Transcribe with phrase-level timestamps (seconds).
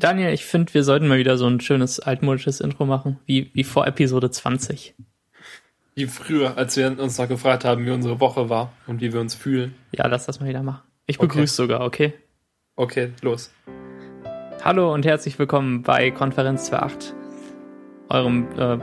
[0.00, 3.64] Daniel, ich finde, wir sollten mal wieder so ein schönes altmodisches Intro machen, wie, wie
[3.64, 4.94] vor Episode 20.
[5.96, 9.20] Wie früher, als wir uns noch gefragt haben, wie unsere Woche war und wie wir
[9.20, 9.74] uns fühlen.
[9.90, 10.82] Ja, lass das mal wieder machen.
[11.06, 11.72] Ich begrüße Okay.
[11.72, 12.14] sogar, okay?
[12.76, 13.50] Okay, los.
[14.62, 17.12] Hallo und herzlich willkommen bei Konferenz 2.8,
[18.08, 18.78] eurem, äh,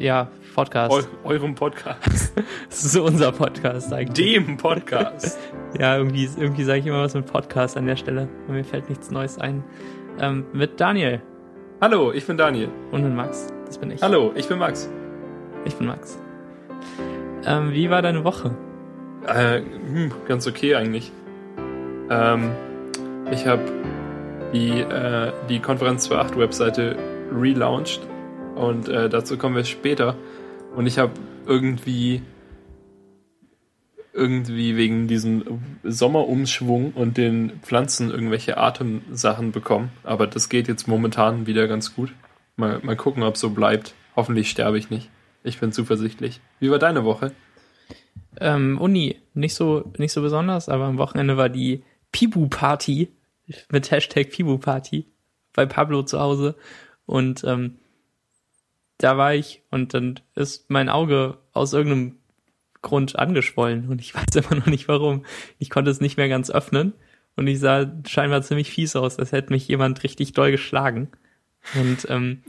[0.00, 0.92] ja, Podcast.
[0.94, 2.32] Eu eurem Podcast.
[2.68, 4.34] Das ist so unser Podcast eigentlich.
[4.44, 5.38] Dem Podcast.
[5.78, 8.28] Ja, irgendwie, irgendwie sage ich immer was mit Podcast an der Stelle.
[8.46, 9.62] Und mir fällt nichts Neues ein.
[10.18, 11.20] Ähm, mit Daniel
[11.78, 12.70] Hallo, ich bin Daniel.
[12.90, 13.48] und mit Max.
[13.66, 14.00] Das bin ich.
[14.00, 14.88] Hallo, ich bin Max.
[15.66, 16.18] Ich bin Max.
[17.44, 18.52] Ähm, wie war deine Woche?
[19.26, 21.12] Äh, hm, ganz okay eigentlich.
[22.08, 22.50] Ähm,
[23.30, 23.62] ich habe
[24.54, 26.96] die, äh, die Konferenz 2.8 Webseite
[27.30, 28.00] relaunched
[28.54, 30.14] und äh, dazu kommen wir später.
[30.74, 31.12] Und ich habe
[31.46, 32.22] irgendwie
[34.16, 39.90] irgendwie wegen diesem Sommerumschwung und den Pflanzen irgendwelche Atemsachen bekommen.
[40.02, 42.12] Aber das geht jetzt momentan wieder ganz gut.
[42.56, 43.94] Mal, mal gucken, ob so bleibt.
[44.16, 45.10] Hoffentlich sterbe ich nicht.
[45.44, 46.40] Ich bin zuversichtlich.
[46.58, 47.32] Wie war deine Woche?
[48.40, 53.12] Ähm, Uni, nicht so, nicht so besonders, aber am Wochenende war die Pibu-Party
[53.70, 55.06] mit Hashtag Pibu-Party
[55.52, 56.56] bei Pablo zu Hause.
[57.04, 57.76] Und ähm,
[58.98, 62.16] da war ich und dann ist mein Auge aus irgendeinem
[62.86, 65.24] Grund angeschwollen und ich weiß immer noch nicht warum.
[65.58, 66.92] Ich konnte es nicht mehr ganz öffnen
[67.34, 71.08] und ich sah scheinbar ziemlich fies aus, als hätte mich jemand richtig doll geschlagen.
[71.74, 72.42] Und ähm,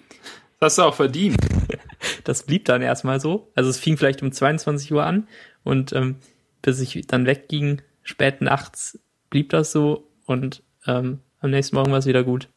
[0.60, 1.38] Das hast du auch verdient.
[2.24, 3.52] das blieb dann erstmal so.
[3.56, 5.28] Also es fing vielleicht um 22 Uhr an
[5.64, 6.18] und ähm,
[6.62, 9.00] bis ich dann wegging, spät nachts,
[9.32, 12.48] blieb das so und ähm, am nächsten Morgen war es wieder gut.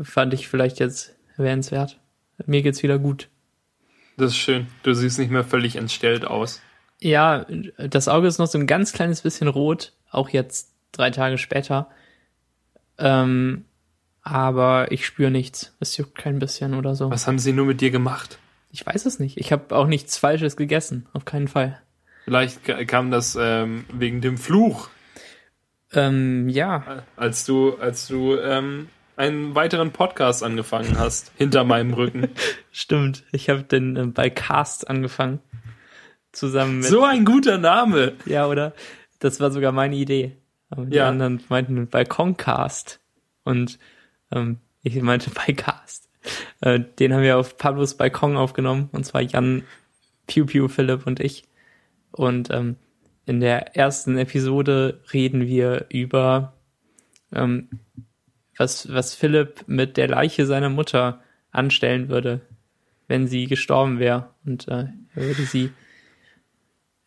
[0.00, 2.00] Fand ich vielleicht jetzt erwähnenswert.
[2.46, 3.28] Mir geht's wieder gut.
[4.16, 4.66] Das ist schön.
[4.82, 6.60] Du siehst nicht mehr völlig entstellt aus.
[7.00, 7.46] Ja,
[7.78, 11.88] das Auge ist noch so ein ganz kleines bisschen rot, auch jetzt drei Tage später.
[12.98, 13.64] Ähm,
[14.22, 15.74] aber ich spüre nichts.
[15.80, 17.10] Es juckt kein bisschen oder so.
[17.10, 18.38] Was haben sie nur mit dir gemacht?
[18.70, 19.36] Ich weiß es nicht.
[19.38, 21.06] Ich habe auch nichts Falsches gegessen.
[21.12, 21.80] Auf keinen Fall.
[22.24, 24.88] Vielleicht ka- kam das ähm, wegen dem Fluch,
[25.94, 32.28] Ähm, ja, als du, als du ähm, einen weiteren Podcast angefangen hast, hinter meinem Rücken.
[32.72, 33.24] stimmt.
[33.32, 35.40] Ich habe den äh, bei Cast angefangen.
[36.32, 36.86] Zusammen mit.
[36.88, 38.14] So ein guter Name.
[38.24, 38.72] Ja, oder?
[39.18, 40.36] Das war sogar meine Idee.
[40.70, 41.08] Aber die Ja.
[41.08, 43.00] anderen meinten Balkoncast.
[43.44, 43.78] Und
[44.30, 46.08] ähm, ich meinte bei Cast.
[46.60, 48.88] Äh, den haben wir auf Pablos Balkon aufgenommen.
[48.92, 49.64] Und zwar Jan,
[50.26, 51.44] Pew Pew, Philipp und ich.
[52.12, 52.76] Und ähm,
[53.26, 56.54] in der ersten Episode reden wir über
[57.34, 57.68] ähm,
[58.56, 62.40] was, was Philipp mit der Leiche seiner Mutter anstellen würde,
[63.08, 64.30] wenn sie gestorben wäre.
[64.44, 65.70] Und äh, er würde sie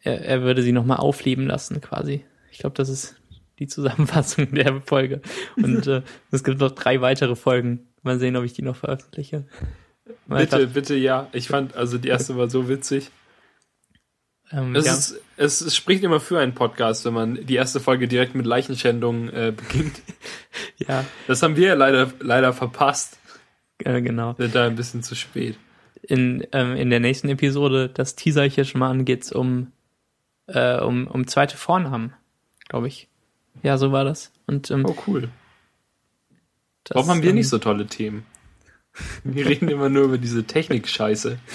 [0.06, 2.24] er, er würde sie nochmal aufleben lassen, quasi.
[2.52, 3.16] Ich glaube, das ist
[3.60, 5.22] die Zusammenfassung der Folge.
[5.58, 7.88] Und äh, es gibt noch drei weitere Folgen.
[8.04, 9.46] Mal sehen, ob ich die noch veröffentliche.
[10.28, 11.28] Mal Bitte, bitte, ja.
[11.34, 13.10] Ich fand, also die erste war so witzig.
[14.56, 17.80] Ähm, Es, ja, ist, es, es spricht immer für einen Podcast, wenn man die erste
[17.80, 20.02] Folge direkt mit Leichenschändung äh, beginnt.
[20.78, 23.18] ja Das haben wir ja leider, leider verpasst.
[23.80, 24.36] äh, genau.
[24.38, 25.58] Sind da ein bisschen zu spät.
[26.02, 29.72] In, ähm, in der nächsten Episode, das teaser ich hier schon mal an, geht's um,
[30.48, 32.14] äh, um, um zweite Vornamen,
[32.70, 33.08] glaube ich.
[33.64, 34.32] Ja, so war das.
[34.46, 35.30] Und ähm, Oh, cool.
[36.84, 38.26] das, Warum haben wir ähm, nicht so tolle Themen?
[39.24, 41.38] Wir reden immer nur über diese Technik-Scheiße.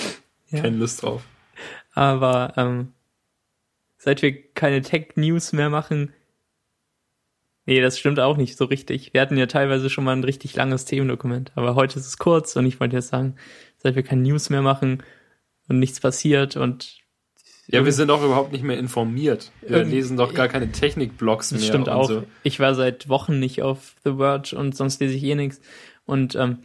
[0.53, 0.63] Ja.
[0.63, 1.23] Keine Lust drauf.
[1.93, 2.93] Aber ähm,
[3.99, 6.13] seit wir keine Tech-News mehr machen,
[7.67, 9.13] nee, das stimmt auch nicht so richtig.
[9.13, 12.57] Wir hatten ja teilweise schon mal ein richtig langes Themendokument, aber heute ist es kurz
[12.57, 13.37] und ich wollte jetzt sagen,
[13.79, 15.03] seit wir keine News mehr machen
[15.69, 16.99] und nichts passiert und
[17.69, 19.53] Ja, wir sind auch überhaupt nicht mehr informiert.
[19.63, 21.61] Wir lesen doch gar keine Technik-Blogs mehr.
[21.61, 22.09] das stimmt auch.
[22.09, 22.25] So.
[22.43, 25.61] Ich war seit Wochen nicht auf The Verge und sonst lese ich eh nichts.
[26.07, 26.59] Und ähm,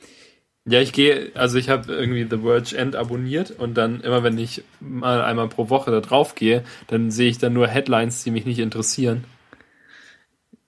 [0.68, 4.38] Ja, ich gehe, also ich habe irgendwie The Verge End abonniert und dann immer, wenn
[4.40, 8.32] ich mal einmal pro Woche da drauf gehe, dann sehe ich dann nur Headlines, die
[8.32, 9.26] mich nicht interessieren.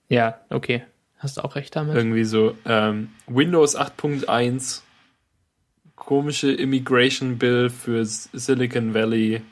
[0.08, 0.84] ja, okay,
[1.18, 1.96] hast du auch recht damit.
[1.96, 4.82] Irgendwie so ähm, Windows 8.1,
[5.96, 9.42] komische Immigration Bill für Silicon Valley.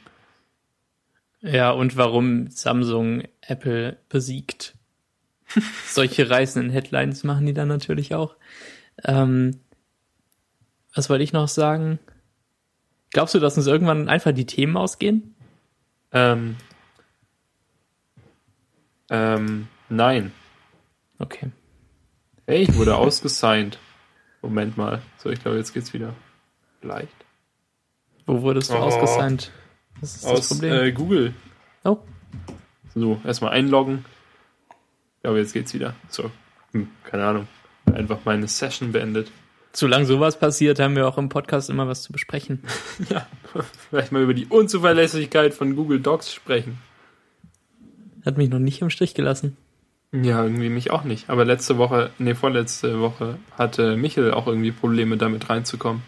[1.41, 4.75] Ja, und warum Samsung Apple besiegt.
[5.89, 8.37] Solche reißenden Headlines machen die dann natürlich auch.
[9.05, 9.59] Ähm,
[10.97, 11.99] was wollte ich noch sagen?
[13.11, 15.35] Glaubst du, dass uns irgendwann einfach die Themen ausgehen?
[16.13, 16.57] Ähm,
[19.11, 20.33] ähm, nein.
[21.19, 21.51] Okay.
[22.47, 23.79] Hey, ich wurde ausgesigned.
[24.43, 25.03] Moment mal.
[25.19, 26.15] So, ich glaube, jetzt geht's wieder.
[26.81, 27.15] Vielleicht.
[28.27, 28.79] Wo wurdest du Oh.
[28.79, 29.51] ausgesigned?
[30.01, 30.73] Das ist das Aus Problem.
[30.73, 31.35] äh, Google.
[31.85, 31.99] oh,
[32.95, 34.05] So, erstmal einloggen.
[35.17, 35.95] Ich glaube, jetzt geht's wieder.
[36.09, 36.31] So,
[36.73, 37.49] hm, keine Ahnung.
[37.95, 39.31] einfach meine Session beendet.
[39.73, 42.63] Solange sowas passiert, haben wir auch im Podcast immer was zu besprechen.
[43.11, 43.27] Ja,
[43.91, 46.79] vielleicht mal über die Unzuverlässigkeit von Google Docs sprechen.
[48.25, 49.57] Hat mich noch nicht im Stich gelassen.
[50.13, 51.29] Ja, irgendwie mich auch nicht.
[51.29, 56.03] Aber letzte Woche, nee, vorletzte Woche hatte Michel auch irgendwie Probleme damit reinzukommen.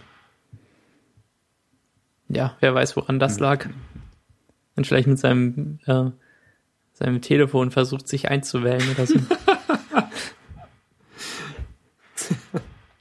[2.28, 3.66] Ja, wer weiß, woran das lag.
[4.76, 6.11] Und vielleicht mit seinem, äh,
[6.93, 9.14] seinem Telefon versucht, sich einzuwählen oder so.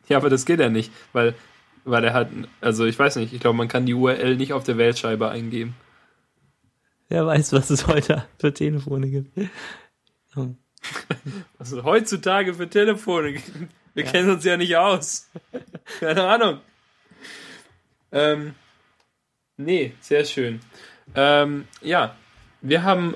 [0.09, 1.35] Ja, aber das geht ja nicht, weil,
[1.83, 2.29] weil er hat,
[2.61, 5.75] also ich weiß nicht, ich glaube, man kann die URL nicht auf der Wählscheibe eingeben.
[7.09, 9.31] wer weiß, was es heute für Telefone gibt.
[10.35, 10.53] Oh.
[11.57, 13.41] Also heutzutage für Telefone.
[13.95, 14.11] Wir Ja.
[14.11, 15.27] kennen uns ja nicht aus.
[15.99, 16.59] Keine Ahnung.
[18.11, 18.53] Ähm,
[19.57, 20.59] nee, sehr schön.
[21.15, 22.15] Ähm, ja,
[22.61, 23.15] wir haben.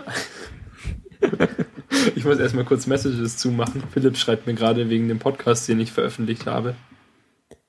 [2.15, 3.83] ich muss erstmal kurz Messages zumachen.
[3.91, 6.75] Philipp schreibt mir gerade wegen dem Podcast, den ich veröffentlicht habe.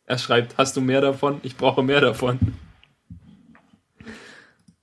[0.06, 1.40] Er schreibt, hast du mehr davon?
[1.42, 2.38] Ich brauche mehr davon.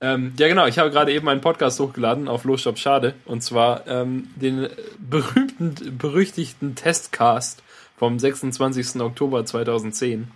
[0.00, 0.66] Ähm, ja, genau.
[0.66, 3.14] Ich habe gerade eben einen Podcast hochgeladen auf Losstop Schade.
[3.26, 4.68] Und zwar ähm, den
[4.98, 7.62] berühmten, berüchtigten Testcast
[7.96, 9.00] vom 26.
[9.00, 10.30] Oktober 2010.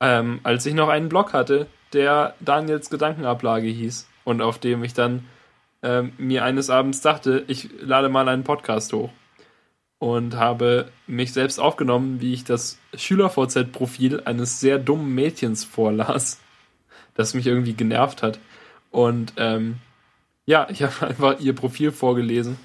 [0.00, 4.06] Ähm, als ich noch einen Blog hatte, der Daniels Gedankenablage hieß.
[4.24, 5.24] Und auf dem ich dann
[5.82, 9.10] ähm, mir eines Abends dachte, ich lade mal einen Podcast hoch.
[9.98, 16.40] Und habe mich selbst aufgenommen, wie ich das Schüler-VZ-Profil eines sehr dummen Mädchens vorlas
[17.14, 18.38] das mich irgendwie genervt hat.
[18.90, 19.76] Und ähm,
[20.46, 22.58] ja, ich habe einfach ihr Profil vorgelesen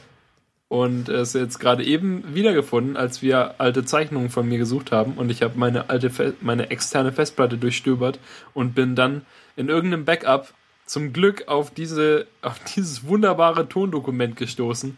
[0.67, 5.29] und es jetzt gerade eben wiedergefunden, als wir alte Zeichnungen von mir gesucht haben und
[5.29, 8.19] ich habe meine alte, meine externe Festplatte durchstöbert
[8.53, 9.25] und bin dann
[9.55, 10.53] in irgendeinem Backup
[10.85, 14.97] zum Glück auf diese, auf dieses wunderbare Tondokument gestoßen.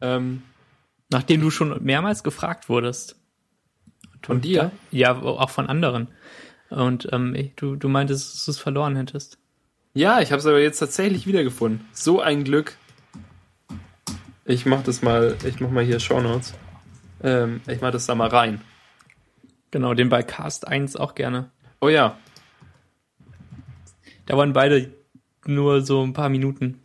[0.00, 0.42] Ähm,
[1.10, 3.16] Nachdem du schon mehrmals gefragt wurdest.
[4.22, 4.72] von dir?
[4.90, 6.08] Ja, auch von anderen.
[6.70, 9.38] Und ähm, du, du meintest, dass du es verloren hättest.
[9.94, 11.86] Ja, ich habe es aber jetzt tatsächlich wiedergefunden.
[11.92, 12.76] So ein Glück.
[14.44, 16.54] Ich mach das mal, ich mach mal hier Shownotes.
[17.22, 18.60] Ähm, ich mach das da mal rein.
[19.70, 21.50] Genau, den bei Cast 1 auch gerne.
[21.80, 22.18] Oh ja,
[24.26, 24.92] Da waren beide
[25.46, 26.80] nur so ein paar Minuten.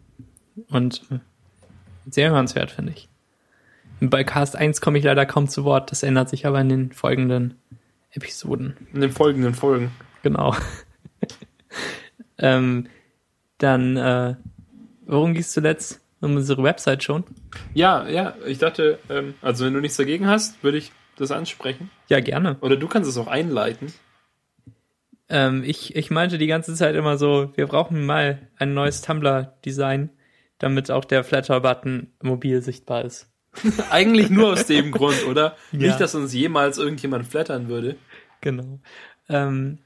[0.69, 1.19] Und äh,
[2.09, 3.09] sehr hörenswert, finde ich.
[3.99, 5.91] Bei Cast 1 komme ich leider kaum zu Wort.
[5.91, 7.55] Das ändert sich aber in den folgenden
[8.11, 8.77] Episoden.
[8.93, 9.91] in den folgenden Folgen.
[10.21, 10.55] Genau.
[12.37, 12.87] ähm,
[13.57, 14.35] dann, äh,
[15.05, 15.99] worum ging es zuletzt?
[16.21, 17.25] Um unsere Website schon?
[17.73, 21.89] Ja, ja, ich dachte, ähm, also wenn du nichts dagegen hast, würde ich das ansprechen.
[22.07, 22.55] Ja, gerne.
[22.61, 23.91] Oder du kannst es auch einleiten.
[25.29, 30.09] Ähm, ich, ich meinte die ganze Zeit immer so, wir brauchen mal ein neues Tumblr-Design,
[30.59, 33.29] damit auch der Flatter-Button mobil sichtbar ist.
[33.89, 35.55] Eigentlich nur aus dem Grund, oder?
[35.71, 35.87] Ja.
[35.87, 37.95] Nicht, dass uns jemals irgendjemand flattern würde.
[38.41, 38.79] Genau.
[39.29, 39.79] Ähm,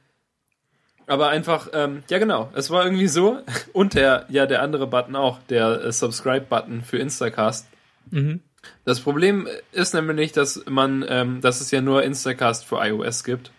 [1.05, 3.39] Aber einfach, ähm, ja genau, es war irgendwie so.
[3.73, 7.67] Und der, ja, der andere Button auch, der äh, Subscribe-Button für Instacast.
[8.09, 8.41] mhm.
[8.83, 13.51] Das Problem ist nämlich, dass man, ähm, dass es ja nur Instacast für iOS gibt.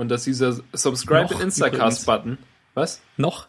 [0.00, 2.38] Und dass dieser Subscribe Noch Instacast-Button,
[2.72, 3.02] was?
[3.18, 3.48] Noch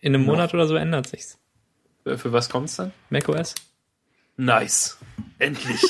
[0.00, 0.32] in einem Noch.
[0.32, 1.36] Monat oder so ändert sich's.
[2.06, 2.92] Äh, Für was kommt's dann?
[3.10, 3.54] macOS?
[4.38, 4.96] Nice.
[5.38, 5.82] Endlich.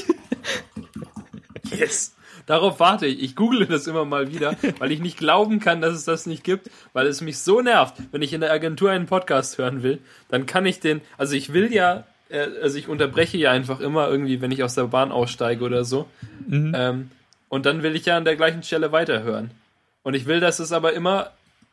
[1.70, 2.16] yes.
[2.46, 3.22] Darauf warte ich.
[3.22, 6.42] Ich google das immer mal wieder, weil ich nicht glauben kann, dass es das nicht
[6.42, 10.00] gibt, weil es mich so nervt, wenn ich in der Agentur einen Podcast hören will,
[10.28, 14.08] dann kann ich den, also ich will ja, äh, also ich unterbreche ja einfach immer
[14.08, 16.08] irgendwie, wenn ich aus der Bahn aussteige oder so.
[16.48, 16.72] Mhm.
[16.76, 17.10] Ähm,
[17.48, 19.52] und dann will ich ja an der gleichen Stelle weiterhören.
[20.02, 21.32] Und ich will, dass es aber immer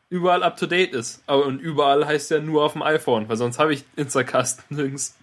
[0.09, 1.23] überall up to date ist.
[1.27, 5.15] Aber und überall heißt ja nur auf dem iPhone, weil sonst habe ich Instacast nirgends.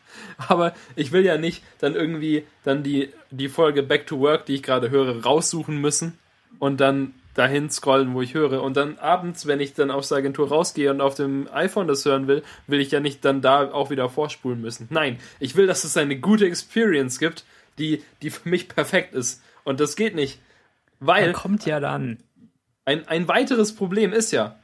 [0.48, 4.54] Aber ich will ja nicht dann irgendwie dann die, die Folge Back to Work, die
[4.54, 6.18] ich gerade höre, raussuchen müssen
[6.58, 8.62] und dann dahin scrollen, wo ich höre.
[8.62, 12.04] Und dann abends, wenn ich dann aus der Agentur rausgehe und auf dem iPhone das
[12.04, 14.86] hören will, will ich ja nicht dann da auch wieder vorspulen müssen.
[14.90, 17.44] Nein, ich will, dass es eine gute Experience gibt,
[17.78, 19.42] die, die für mich perfekt ist.
[19.64, 20.40] Und das geht nicht.
[20.98, 22.18] Weil kommt ja dann.
[22.86, 24.56] Ein, ein weiteres Problem ist ja,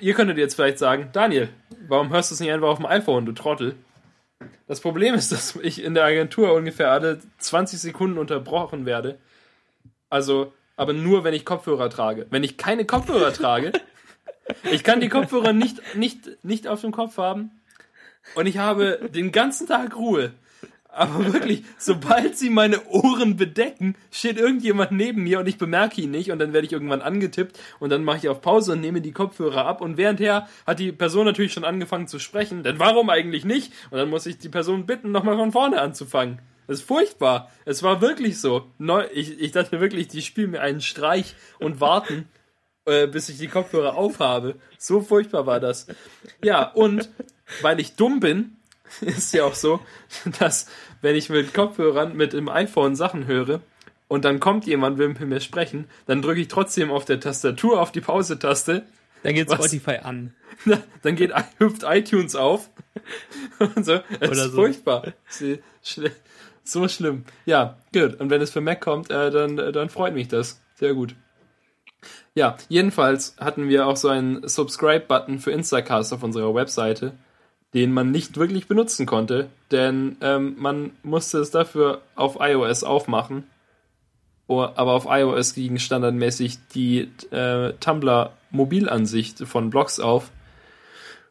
[0.00, 1.50] ihr könntet jetzt vielleicht sagen, Daniel,
[1.88, 3.74] warum hörst du es nicht einfach auf dem iPhone, du Trottel?
[4.66, 9.18] Das Problem ist, dass ich in der Agentur ungefähr alle 20 Sekunden unterbrochen werde.
[10.08, 12.26] Also, aber nur, wenn ich Kopfhörer trage.
[12.30, 13.72] Wenn ich keine Kopfhörer trage,
[14.70, 17.50] ich kann die Kopfhörer nicht, nicht, nicht auf dem Kopf haben
[18.36, 20.32] und ich habe den ganzen Tag Ruhe.
[20.96, 26.10] Aber wirklich, sobald sie meine Ohren bedecken, steht irgendjemand neben mir und ich bemerke ihn
[26.10, 29.02] nicht und dann werde ich irgendwann angetippt und dann mache ich auf Pause und nehme
[29.02, 33.10] die Kopfhörer ab und währendher hat die Person natürlich schon angefangen zu sprechen, denn warum
[33.10, 33.74] eigentlich nicht?
[33.90, 36.38] Und dann muss ich die Person bitten, nochmal von vorne anzufangen.
[36.66, 37.50] Das ist furchtbar.
[37.66, 38.64] Es war wirklich so.
[39.12, 42.26] Ich, ich dachte wirklich, die spielen mir einen Streich und warten,
[42.86, 44.54] äh, bis ich die Kopfhörer aufhabe.
[44.78, 45.88] So furchtbar war das.
[46.42, 47.10] Ja, und
[47.60, 48.56] weil ich dumm bin,
[49.00, 49.80] ist ja auch so,
[50.38, 50.66] dass
[51.02, 53.60] wenn ich mit Kopfhörern mit dem iPhone Sachen höre
[54.08, 57.80] und dann kommt jemand, will mit mir sprechen, dann drücke ich trotzdem auf der Tastatur
[57.80, 58.82] auf die Pause-Taste.
[59.22, 60.34] Dann geht Spotify an.
[61.02, 62.70] Dann geht, hüpft iTunes auf.
[63.58, 64.00] Und so.
[64.20, 64.50] Es ist so.
[64.52, 65.12] furchtbar.
[66.64, 67.24] So schlimm.
[67.44, 68.20] Ja, gut.
[68.20, 70.60] Und wenn es für Mac kommt, äh, dann, äh, dann freut mich das.
[70.74, 71.14] Sehr gut.
[72.34, 77.12] Ja, jedenfalls hatten wir auch so einen Subscribe-Button für Instacast auf unserer Webseite
[77.76, 83.44] den man nicht wirklich benutzen konnte, denn ähm, man musste es dafür auf iOS aufmachen.
[84.46, 90.30] Oh, aber auf iOS ging standardmäßig die äh, Tumblr Mobilansicht von Blogs auf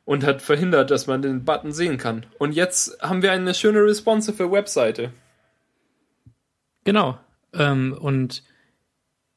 [0.06, 2.28] und hat verhindert, dass man den Button sehen kann.
[2.38, 5.12] Und jetzt haben wir eine schöne responsive Webseite.
[6.84, 7.18] Genau.
[7.54, 8.44] Ähm, und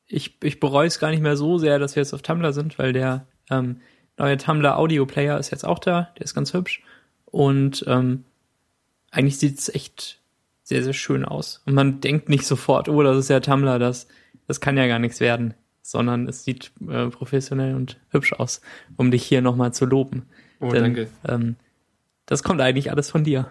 [0.07, 2.79] ich, ich bereue es gar nicht mehr so sehr, dass wir jetzt auf Tumblr sind,
[2.79, 3.81] weil der ähm,
[4.19, 6.13] neue Tumblr Audio Player ist jetzt auch da.
[6.19, 6.83] Der ist ganz hübsch.
[7.31, 8.25] Und ähm,
[9.11, 10.21] eigentlich sieht es echt
[10.63, 11.63] sehr, sehr schön aus.
[11.67, 14.07] Und man denkt nicht sofort, oh, das ist ja Tumblr, das,
[14.47, 18.61] das kann ja gar nichts werden, sondern es sieht äh, professionell und hübsch aus,
[18.97, 20.27] um dich hier nochmal zu loben.
[20.61, 21.09] Oh, Denn, danke.
[21.27, 21.57] Ähm,
[22.27, 23.51] das kommt eigentlich alles von dir.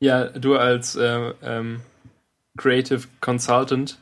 [0.00, 1.80] Ja, du als äh, ähm,
[2.56, 3.98] Creative Consultant.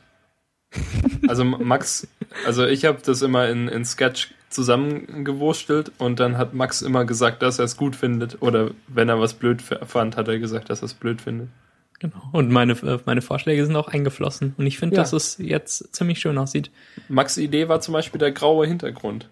[1.27, 2.07] Also Max,
[2.45, 7.41] also ich habe das immer in, in Sketch zusammengewurstelt und dann hat Max immer gesagt,
[7.41, 10.81] dass er es gut findet oder wenn er was blöd fand, hat er gesagt, dass
[10.81, 11.49] er es blöd findet.
[11.99, 12.21] Genau.
[12.31, 15.01] Und meine, äh, meine Vorschläge sind auch eingeflossen und ich finde, ja.
[15.01, 16.71] dass es jetzt ziemlich schön aussieht.
[17.09, 19.29] Max' Idee war zum Beispiel der graue Hintergrund.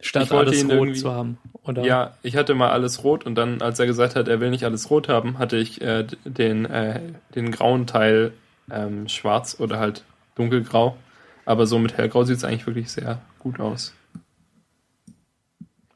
[0.00, 1.38] Statt alles rot zu haben.
[1.62, 1.82] Oder?
[1.82, 4.64] Ja, ich hatte mal alles rot und dann, als er gesagt hat, er will nicht
[4.64, 7.00] alles rot haben, hatte ich äh, den, äh,
[7.34, 8.32] den grauen Teil
[8.70, 10.96] ähm, schwarz oder halt dunkelgrau.
[11.44, 13.94] Aber so mit hellgrau sieht es eigentlich wirklich sehr gut aus.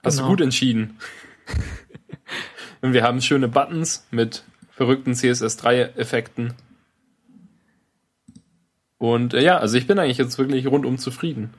[0.05, 0.28] Hast genau.
[0.28, 0.99] du gut entschieden.
[2.81, 6.55] Und wir haben schöne Buttons mit verrückten CSS3-Effekten.
[8.99, 11.55] Und äh, ja, also ich bin eigentlich jetzt wirklich rundum zufrieden.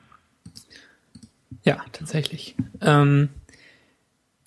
[1.62, 2.56] Ja, tatsächlich.
[2.80, 3.28] Ähm,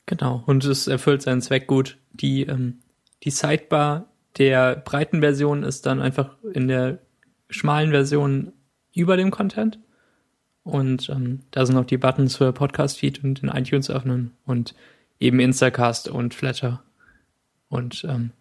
[0.05, 1.97] genau, und es erfüllt seinen Zweck gut.
[2.13, 2.79] Die, ähm,
[3.23, 4.07] die Sidebar
[4.38, 7.00] der breiten Version ist dann einfach in der
[7.50, 8.53] schmalen Version
[8.93, 9.79] über dem Content.
[10.63, 14.73] Und ähm, da sind noch die Buttons für Podcast-Feed und in iTunes öffnen und
[15.19, 16.81] eben Instacast und Flatter.
[17.67, 18.31] Und ähm,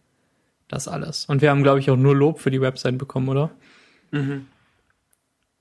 [0.68, 1.26] das alles.
[1.26, 3.50] Und wir haben, glaube ich, auch nur Lob für die Website bekommen, oder?
[4.10, 4.46] Mhm.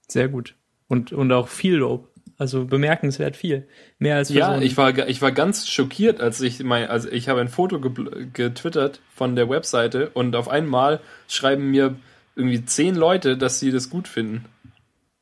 [0.08, 0.56] Sehr gut.
[0.88, 2.10] Und, und auch viel Lob.
[2.38, 3.68] Also bemerkenswert viel.
[4.00, 7.30] Mehr als Ja, so ich war, ich war ganz schockiert, als ich mein, also ich
[7.30, 11.96] habe ein Foto getwittert von der Webseite und auf einmal schreiben mir
[12.36, 14.46] irgendwie zehn Leute, dass sie das gut finden.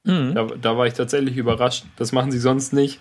[0.03, 0.33] Mhm.
[0.33, 1.85] Da, da war ich tatsächlich überrascht.
[1.97, 2.99] Das machen sie sonst nicht.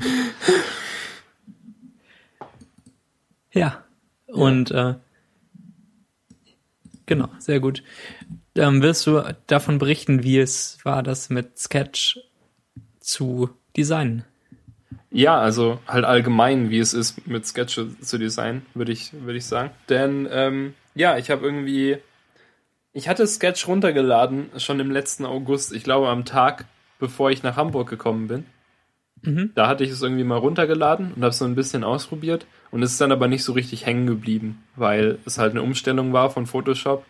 [3.52, 3.84] ja.
[4.26, 4.94] Und äh,
[7.06, 7.82] genau, sehr gut.
[8.54, 12.18] Dann wirst du davon berichten, wie es war, das mit Sketch
[13.00, 14.24] zu designen.
[15.10, 19.46] Ja, also halt allgemein, wie es ist, mit Sketch zu designen, würde ich, würde ich
[19.46, 19.70] sagen.
[19.88, 21.98] Denn ähm, ja, ich habe irgendwie
[22.96, 26.64] ich hatte Sketch runtergeladen, schon im letzten August, ich glaube am Tag,
[26.98, 28.46] bevor ich nach Hamburg gekommen bin.
[29.20, 29.50] Mhm.
[29.54, 32.82] Da hatte ich es irgendwie mal runtergeladen und habe es so ein bisschen ausprobiert und
[32.82, 36.30] es ist dann aber nicht so richtig hängen geblieben, weil es halt eine Umstellung war
[36.30, 37.04] von Photoshop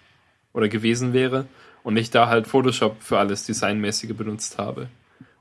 [0.53, 1.47] oder gewesen wäre
[1.85, 4.89] und ich da halt Photoshop für alles Designmäßige benutzt habe.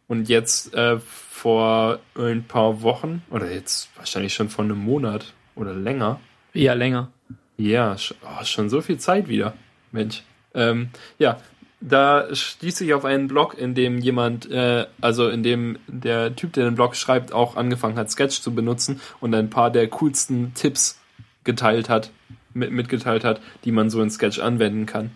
[0.08, 5.74] Und jetzt äh, vor ein paar Wochen oder jetzt wahrscheinlich schon vor einem Monat oder
[5.74, 6.20] länger.
[6.54, 7.12] Ja, länger.
[7.58, 9.56] Ja, oh, schon so viel Zeit wieder.
[9.92, 10.22] Mensch.
[10.56, 11.40] Ähm, ja,
[11.82, 16.54] da stieß ich auf einen Blog, in dem jemand, äh, also in dem der Typ,
[16.54, 20.54] der den Blog schreibt, auch angefangen hat, Sketch zu benutzen und ein paar der coolsten
[20.56, 21.00] Tipps
[21.44, 22.12] geteilt hat,
[22.54, 25.12] mit, mitgeteilt hat, die man so in Sketch anwenden kann.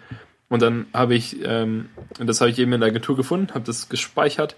[0.49, 3.89] Und dann habe ich, ähm, das habe ich eben in der Agentur gefunden, habe das
[3.89, 4.55] gespeichert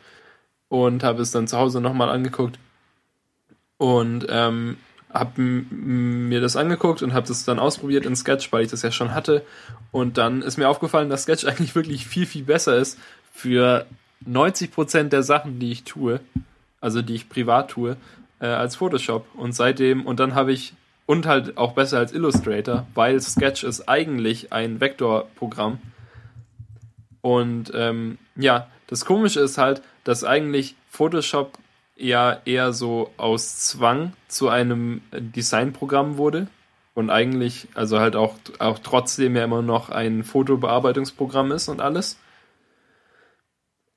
[0.69, 2.57] und habe es dann zu Hause nochmal angeguckt.
[3.77, 4.77] Und ähm,
[5.13, 8.91] habe mir das angeguckt und habe das dann ausprobiert in Sketch, weil ich das ja
[8.91, 9.43] schon hatte.
[9.91, 12.97] Und dann ist mir aufgefallen, dass Sketch eigentlich wirklich viel, viel besser ist
[13.33, 13.85] für
[14.27, 16.19] 90% der Sachen, die ich tue,
[16.79, 17.97] also die ich privat tue,
[18.39, 19.25] äh, als Photoshop.
[19.35, 20.73] Und seitdem, und dann habe ich,
[21.05, 25.79] und halt auch besser als Illustrator, weil Sketch ist eigentlich ein Vektorprogramm.
[27.21, 31.57] Und ähm, ja, das Komische ist halt, dass eigentlich Photoshop
[32.01, 36.47] ja eher so aus Zwang zu einem Designprogramm wurde.
[36.93, 42.19] und eigentlich, also halt auch, auch trotzdem ja immer noch ein Fotobearbeitungsprogramm ist und alles.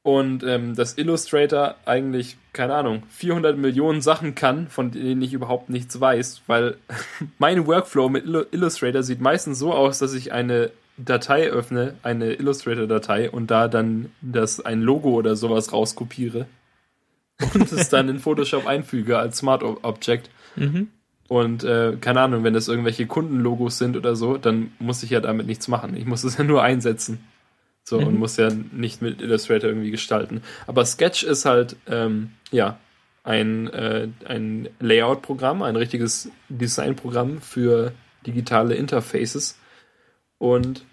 [0.02, 5.70] Und ähm, das Illustrator eigentlich, keine Ahnung, 400 Millionen Sachen kann, von denen ich überhaupt
[5.70, 6.76] nichts weiß, weil
[7.38, 13.30] mein Workflow mit Illustrator sieht meistens so aus, dass ich eine Datei öffne, eine Illustrator-Datei
[13.30, 16.46] und da dann das ein Logo oder sowas rauskopiere
[17.54, 20.30] und es dann in Photoshop einfüge als Smart Object.
[20.56, 20.88] Mhm.
[21.28, 25.20] Und äh, keine Ahnung, wenn das irgendwelche Kundenlogos sind oder so, dann muss ich ja
[25.20, 25.96] damit nichts machen.
[25.96, 27.24] Ich muss es ja nur einsetzen.
[27.86, 28.06] So, mhm.
[28.06, 30.42] und muss ja nicht mit Illustrator irgendwie gestalten.
[30.66, 32.78] Aber Sketch ist halt, ähm, ja,
[33.24, 37.92] ein, äh, ein Layout-Programm, ein richtiges Design-Programm für
[38.26, 39.58] digitale Interfaces
[40.38, 40.84] und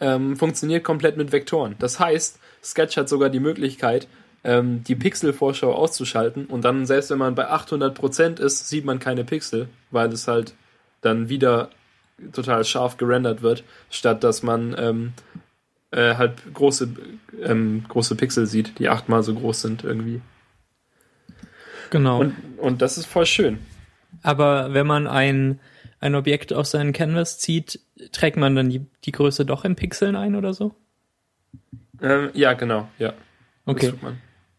[0.00, 1.76] ähm, funktioniert komplett mit Vektoren.
[1.78, 4.06] Das heißt, Sketch hat sogar die Möglichkeit,
[4.44, 9.24] ähm, die Pixelvorschau auszuschalten und dann, selbst wenn man bei 800% ist, sieht man keine
[9.24, 10.54] Pixel, weil es halt
[11.00, 11.70] dann wieder
[12.32, 15.12] total scharf gerendert wird, statt dass man ähm,
[15.90, 16.94] äh, halt große,
[17.42, 20.20] ähm, große Pixel sieht, die achtmal so groß sind irgendwie.
[21.90, 22.20] Genau.
[22.20, 23.58] Und, und das ist voll schön.
[24.22, 25.60] Aber wenn man ein,
[26.00, 27.80] ein Objekt auf seinen Canvas zieht,
[28.12, 30.74] trägt man dann die, die Größe doch in Pixeln ein oder so?
[32.00, 33.12] Ähm, ja, genau, ja.
[33.66, 33.92] Okay.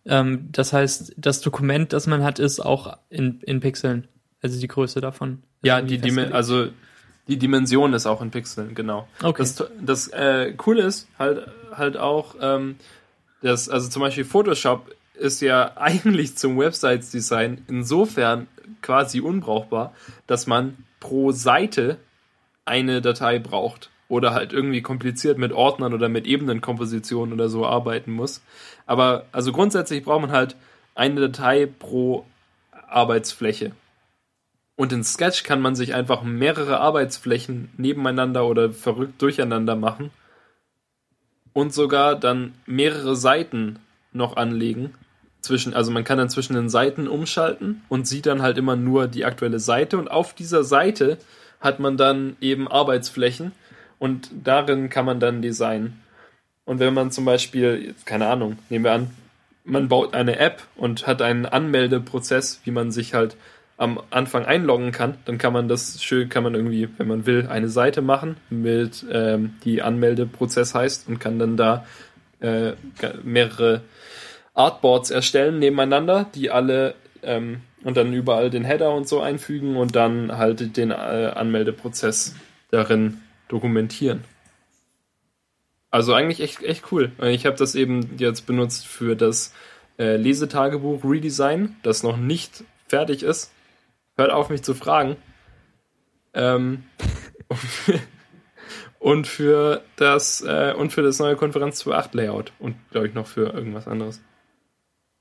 [0.03, 4.07] Das, ähm, das heißt, das Dokument, das man hat, ist auch in, in Pixeln.
[4.41, 5.43] Also die Größe davon.
[5.61, 6.67] Ja, die, die, also
[7.27, 9.07] die Dimension ist auch in Pixeln, genau.
[9.21, 9.41] Okay.
[9.41, 12.75] Das, das äh, Coole ist halt, halt auch, ähm,
[13.41, 18.47] dass, also zum Beispiel Photoshop ist ja eigentlich zum Websites-Design insofern
[18.81, 19.93] quasi unbrauchbar,
[20.27, 21.97] dass man pro Seite
[22.65, 28.11] eine Datei braucht oder halt irgendwie kompliziert mit Ordnern oder mit Ebenenkompositionen oder so arbeiten
[28.11, 28.41] muss.
[28.85, 30.55] Aber also grundsätzlich braucht man halt
[30.95, 32.25] eine Datei pro
[32.71, 33.71] Arbeitsfläche.
[34.75, 40.11] Und in Sketch kann man sich einfach mehrere Arbeitsflächen nebeneinander oder verrückt durcheinander machen
[41.53, 43.79] und sogar dann mehrere Seiten
[44.11, 44.93] noch anlegen.
[45.41, 49.07] Zwischen, also man kann dann zwischen den Seiten umschalten und sieht dann halt immer nur
[49.07, 51.17] die aktuelle Seite und auf dieser Seite
[51.59, 53.51] hat man dann eben Arbeitsflächen
[54.03, 56.01] und darin kann man dann designen.
[56.65, 59.11] Und wenn man zum Beispiel, keine Ahnung, nehmen wir an,
[59.63, 63.37] man baut eine App und hat einen Anmeldeprozess, wie man sich halt
[63.77, 67.47] am Anfang einloggen kann, dann kann man das schön, kann man irgendwie, wenn man will,
[67.47, 71.85] eine Seite machen, mit ähm, die Anmeldeprozess heißt und kann dann da
[72.41, 72.73] äh,
[73.23, 73.83] mehrere
[74.53, 79.95] Artboards erstellen nebeneinander, die alle ähm, und dann überall den Header und so einfügen und
[79.95, 82.35] dann halt den äh, Anmeldeprozess
[82.69, 83.22] darin
[83.53, 84.23] dokumentieren.
[85.91, 87.11] Also eigentlich echt, echt cool.
[87.21, 89.53] Ich habe das eben jetzt benutzt für das
[89.99, 93.51] äh, Lesetagebuch Redesign, das noch nicht fertig ist.
[94.17, 95.17] Hört auf, mich zu fragen.
[96.33, 96.83] Ähm,
[98.99, 103.27] und für das äh, und für das neue Konferenz 2.8 Layout und glaube ich noch
[103.27, 104.19] für irgendwas anderes.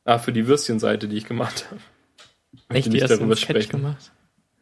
[0.04, 1.80] Ah, für die Würstchenseite, die ich gemacht habe.
[2.70, 3.72] Echt, die hast darüber sprechen.
[3.72, 4.10] gemacht?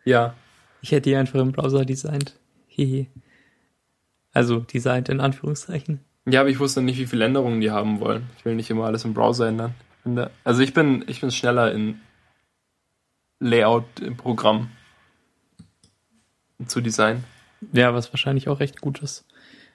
[0.05, 0.35] Ja.
[0.83, 2.35] Ich hätte die einfach im Browser designt.
[2.67, 3.09] Hihi.
[4.33, 6.01] Also designt in Anführungszeichen.
[6.27, 8.29] Ja, aber ich wusste nicht, wie viele Änderungen die haben wollen.
[8.39, 9.75] Ich will nicht immer alles im Browser ändern.
[10.45, 12.01] Also ich bin, ich bin schneller in
[13.39, 14.71] Layout im Programm
[16.67, 17.25] zu designen.
[17.73, 19.25] Ja, was wahrscheinlich auch recht gut ist.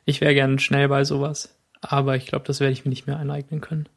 [0.06, 3.18] Ich wäre gerne schnell bei sowas, aber ich glaube, das werde ich mir nicht mehr
[3.18, 3.90] aneignen können.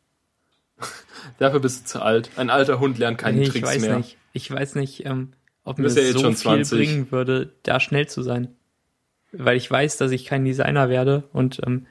[1.38, 2.30] Dafür bist du zu alt.
[2.36, 3.96] Ein alter Hund lernt keine nee, Tricks ich weiß mehr.
[3.98, 4.16] Nicht.
[4.32, 5.32] Ich weiß nicht, ähm,
[5.64, 6.78] ob mir das ja so viel 20.
[6.78, 8.56] bringen würde, da schnell zu sein.
[9.32, 11.86] Weil ich weiß, dass ich kein Designer werde und ähm,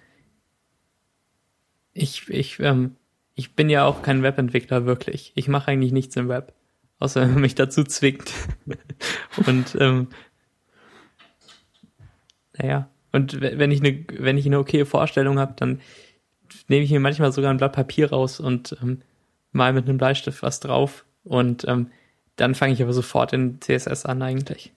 [1.94, 2.96] ich, ich, ähm,
[3.36, 5.32] ich bin ja auch kein Webentwickler wirklich.
[5.36, 6.54] Ich mache eigentlich nichts im Web
[7.00, 8.32] außer wenn man mich dazu zwingt.
[9.48, 10.08] und ähm,
[12.58, 15.80] naja, und wenn ich eine, wenn ich eine okay Vorstellung habe, dann
[16.68, 19.02] nehme ich mir manchmal sogar ein Blatt Papier raus und ähm,
[19.52, 21.92] mal mit einem Bleistift was drauf und ähm,
[22.36, 24.74] dann fange ich aber sofort in CSS an eigentlich.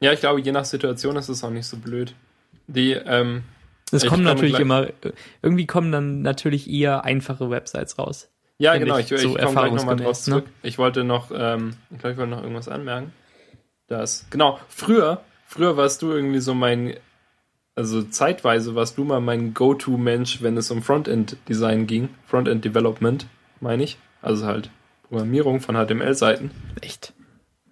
[0.00, 2.14] Ja, ich glaube, je nach Situation ist es auch nicht so blöd.
[2.66, 3.44] Die, ähm,
[3.92, 4.88] es kommen natürlich immer,
[5.42, 8.28] irgendwie kommen dann natürlich eher einfache Websites raus.
[8.58, 10.22] Ja, genau, ich, ich, so ich komme gleich nochmal drauf ne?
[10.22, 10.46] zurück.
[10.46, 10.52] Ne?
[10.62, 13.12] Ich wollte noch, ähm, ich glaube, ich wollte noch irgendwas anmerken.
[13.86, 16.96] Das, genau, früher, früher warst du irgendwie so mein,
[17.74, 22.08] also zeitweise warst du mal mein Go-To-Mensch, wenn es um Frontend-Design ging.
[22.26, 23.26] Frontend-Development,
[23.60, 23.98] meine ich.
[24.22, 24.70] Also halt
[25.08, 26.50] Programmierung von HTML-Seiten.
[26.80, 27.12] Echt?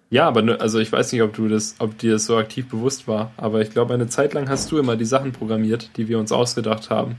[0.09, 2.69] Ja, aber nur, also ich weiß nicht, ob du das, ob dir das so aktiv
[2.69, 6.07] bewusst war, aber ich glaube, eine Zeit lang hast du immer die Sachen programmiert, die
[6.07, 7.17] wir uns ausgedacht haben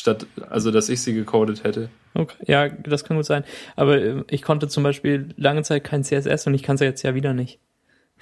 [0.00, 1.90] statt also dass ich sie gecodet hätte.
[2.14, 3.44] Okay, ja, das kann gut sein.
[3.76, 6.86] Aber äh, ich konnte zum Beispiel lange Zeit kein CSS und ich kann es ja
[6.86, 7.60] jetzt ja wieder nicht.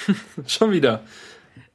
[0.46, 1.02] Schon wieder.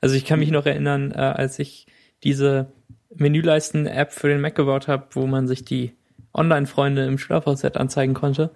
[0.01, 1.87] Also ich kann mich noch erinnern, äh, als ich
[2.23, 2.71] diese
[3.15, 5.93] Menüleisten-App für den Mac gebaut habe, wo man sich die
[6.33, 8.51] Online-Freunde im Schlafhaus-Set anzeigen konnte.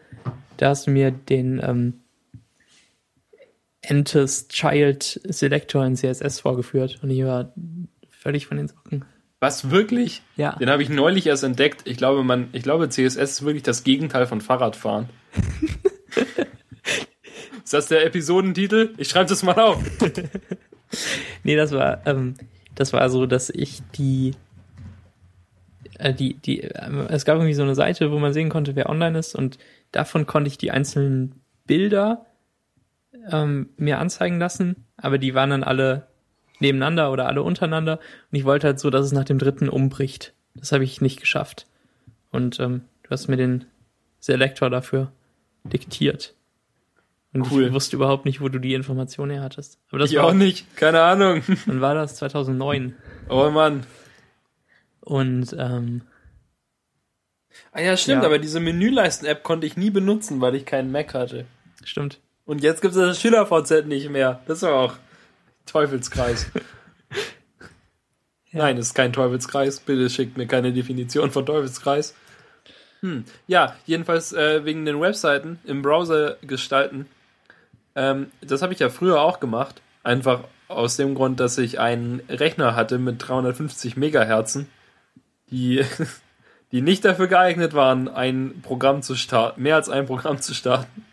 [0.58, 2.02] Da hast du mir den ähm,
[3.90, 7.54] Entes Child Selector in CSS vorgeführt und ich war
[8.10, 9.06] völlig von den Socken.
[9.40, 10.24] Was wirklich?
[10.36, 10.56] Ja.
[10.56, 11.84] Den habe ich neulich erst entdeckt.
[11.86, 15.08] Ich glaube, man, ich glaube, CSS ist wirklich das Gegenteil von Fahrradfahren.
[17.64, 18.94] ist das der Episodentitel?
[18.98, 19.82] Ich schreibe das mal auf.
[21.44, 22.34] nee, das war, ähm,
[22.76, 24.34] das war so, dass ich die,
[26.00, 28.90] äh, die, die, äh, es gab irgendwie so eine Seite, wo man sehen konnte, wer
[28.90, 29.60] online ist und
[29.92, 31.36] davon konnte ich die einzelnen
[31.68, 32.26] Bilder
[33.32, 36.08] ähm, mir anzeigen lassen, aber die waren dann alle
[36.60, 38.00] nebeneinander oder alle untereinander
[38.32, 40.34] und ich wollte halt so, dass es nach dem dritten umbricht.
[40.56, 41.68] Das habe ich nicht geschafft.
[42.32, 43.66] Und ähm, du hast mir den
[44.20, 45.12] Selektor dafür
[45.64, 46.34] diktiert.
[47.34, 47.68] Und Cool.
[47.68, 49.78] ich wusste überhaupt nicht, wo du die Information her hattest.
[49.90, 50.76] Aber das ich war, auch nicht.
[50.76, 51.44] Keine Ahnung.
[51.68, 52.16] Wann war das?
[52.16, 52.96] 2009.
[53.30, 53.86] Oh Mann.
[55.02, 56.02] Und ähm,
[57.72, 58.28] Ah ja, stimmt, Ja.
[58.28, 61.46] aber diese Menüleisten-App konnte ich nie benutzen, weil ich keinen Mac hatte.
[61.84, 62.20] stimmt.
[62.48, 64.40] Und jetzt gibt es das Schüler-VZ nicht mehr.
[64.48, 64.94] Das ist auch
[65.66, 66.48] Teufelskreis.
[68.52, 68.64] Ja.
[68.64, 69.82] Nein, es ist kein Teufelskreis.
[69.82, 72.16] Bitte schickt mir keine Definition von Teufelskreis.
[73.02, 73.26] Hm.
[73.48, 77.06] Ja, jedenfalls äh, wegen den Webseiten im Browser gestalten.
[77.96, 79.82] Ähm, das habe ich ja früher auch gemacht.
[80.04, 84.70] Einfach aus dem Grund, dass ich einen Rechner hatte mit 350 Megahertzen,
[85.52, 85.84] die,
[86.72, 91.06] die nicht dafür geeignet waren, ein Programm zu starten, mehr als ein Programm zu starten.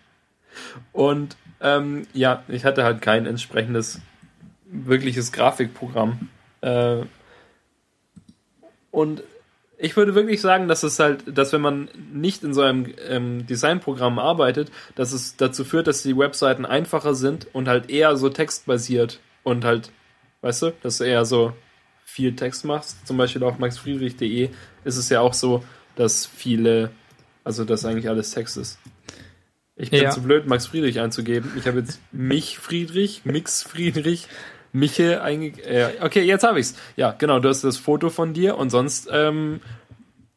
[0.93, 4.01] Und ähm, ja, ich hatte halt kein entsprechendes
[4.67, 6.29] wirkliches Grafikprogramm.
[6.61, 7.03] Äh,
[8.91, 9.23] und
[9.79, 13.47] ich würde wirklich sagen, dass es halt, dass wenn man nicht in so einem ähm,
[13.47, 18.29] Designprogramm arbeitet, dass es dazu führt, dass die Webseiten einfacher sind und halt eher so
[18.29, 19.91] textbasiert und halt,
[20.43, 21.53] weißt du, dass du eher so
[22.05, 23.07] viel Text machst.
[23.07, 24.51] Zum Beispiel auf maxfriedrich.de
[24.85, 25.65] ist es ja auch so,
[25.97, 26.91] dass viele,
[27.43, 28.79] also dass eigentlich alles Text ist.
[29.77, 30.11] Ich bin Ja.
[30.11, 31.51] zu blöd, Max Friedrich einzugeben.
[31.59, 34.29] Ich habe jetzt mich Friedrich, Mix Friedrich,
[34.73, 35.69] Miche eingegeben.
[35.69, 36.77] Äh, okay, jetzt habe ich's.
[36.97, 39.61] Ja, genau, du hast das Foto von dir und sonst, ähm,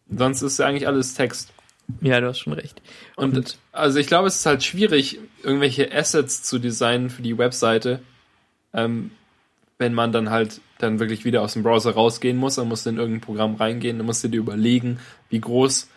[0.09, 1.53] sonst ist ja eigentlich alles Text.
[2.01, 2.81] Ja, du hast schon recht.
[3.15, 8.01] Und, also ich glaube, es ist halt schwierig, irgendwelche Assets zu designen für die Webseite,
[8.73, 9.11] ähm,
[9.77, 12.89] wenn man dann halt dann wirklich wieder aus dem Browser rausgehen muss, dann musst du
[12.89, 15.87] in irgendein Programm reingehen, dann musst du dir überlegen, wie groß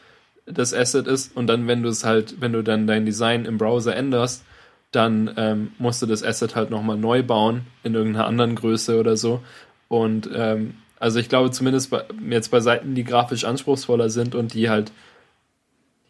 [0.47, 3.59] das Asset ist und dann, wenn du es halt, wenn du dann dein Design im
[3.59, 4.45] Browser änderst,
[4.93, 9.17] dann ähm, musst du das Asset halt nochmal neu bauen in irgendeiner anderen Größe oder
[9.17, 9.41] so.
[9.89, 14.55] Und ähm, also ich glaube zumindest bei, jetzt bei Seiten, die grafisch anspruchsvoller sind und
[14.55, 14.93] die halt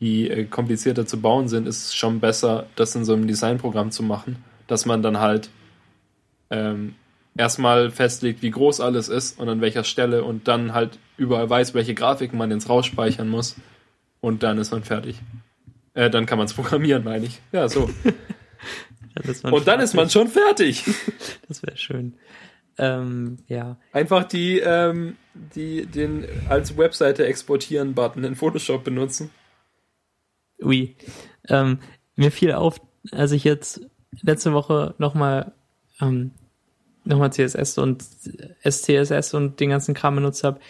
[0.00, 3.90] die äh, komplizierter zu bauen sind, ist es schon besser, das in so einem Designprogramm
[3.90, 5.50] zu machen, dass man dann halt
[6.48, 6.94] ähm,
[7.36, 11.74] erstmal festlegt, wie groß alles ist und an welcher Stelle und dann halt überall weiß,
[11.74, 13.56] welche Grafiken man ins rausspeichern muss
[14.20, 15.20] und dann ist man fertig.
[15.94, 17.40] Äh, dann kann man es programmieren, meine ich.
[17.52, 17.90] Ja, so.
[19.14, 20.84] Dann Und dann ist man schon fertig.
[21.48, 22.14] Das wäre schön.
[22.78, 23.76] Ähm, ja.
[23.92, 29.30] Einfach die, ähm, die, den als Webseite exportieren Button in Photoshop benutzen.
[30.62, 30.94] Ui.
[31.48, 31.80] Ähm,
[32.14, 32.80] mir fiel auf,
[33.10, 33.80] als ich jetzt
[34.22, 35.52] letzte Woche nochmal
[36.00, 36.30] ähm,
[37.04, 38.04] nochmal CSS und
[38.64, 40.60] SCSS und den ganzen Kram benutzt habe.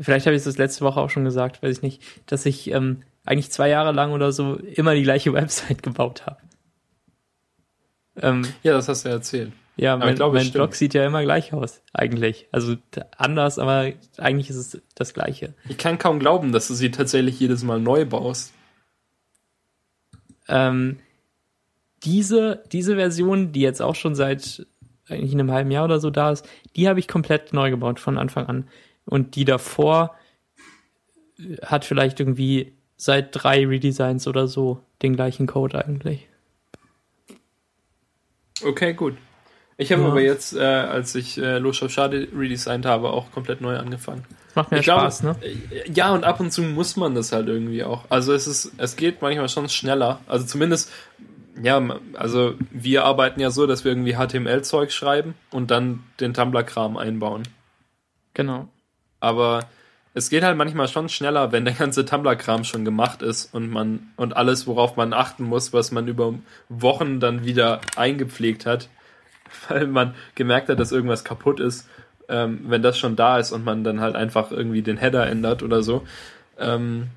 [0.00, 2.70] Vielleicht habe ich es das letzte Woche auch schon gesagt, weiß ich nicht, dass ich
[2.70, 6.38] ähm, eigentlich zwei Jahre lang oder so immer die gleiche Website gebaut habe.
[8.16, 9.52] Ähm, Ja, das hast du ja erzählt.
[9.76, 10.50] ja, mein, glaube, mein.
[10.50, 12.48] Blog sieht ja immer gleich aus, eigentlich.
[12.50, 12.76] Also
[13.16, 15.54] anders, aber eigentlich ist es das Gleiche.
[15.68, 18.52] Ich kann kaum glauben, dass du sie tatsächlich jedes Mal neu baust.
[20.48, 20.98] Ähm,
[22.02, 24.66] diese, diese Version, die jetzt auch schon seit
[25.08, 28.18] eigentlich einem halben Jahr oder so da ist, die habe ich komplett neu gebaut von
[28.18, 28.68] Anfang an.
[29.10, 30.14] Und die davor
[31.38, 36.28] äh, hat vielleicht irgendwie seit drei Redesigns oder so den gleichen Code eigentlich.
[38.64, 39.16] Okay, gut.
[39.78, 40.08] Ich habe Ja.
[40.08, 44.24] aber jetzt, äh, als ich äh, Loschow Schade redesigned habe, auch komplett neu angefangen.
[44.54, 45.36] Macht mir ich glaube, Spaß, ne?
[45.40, 48.04] äh, Ja, und ab und zu muss man das halt irgendwie auch.
[48.10, 50.20] Also es ist, es geht manchmal schon schneller.
[50.26, 50.92] Also zumindest,
[51.62, 56.98] ja, also wir arbeiten ja so, dass wir irgendwie HTML-Zeug schreiben und dann den Tumblr-Kram
[56.98, 57.44] einbauen.
[58.34, 58.68] Genau.
[59.20, 59.68] Aber
[60.12, 64.10] es geht halt manchmal schon schneller, wenn der ganze Tumblr-Kram schon gemacht ist und man
[64.16, 66.34] und alles, worauf man achten muss, was man über
[66.68, 68.88] Wochen dann wieder eingepflegt hat,
[69.68, 71.88] weil man gemerkt hat, dass irgendwas kaputt ist,
[72.28, 75.62] ähm, wenn das schon da ist und man dann halt einfach irgendwie den Header ändert
[75.62, 76.06] oder so.
[76.58, 77.08] Ähm,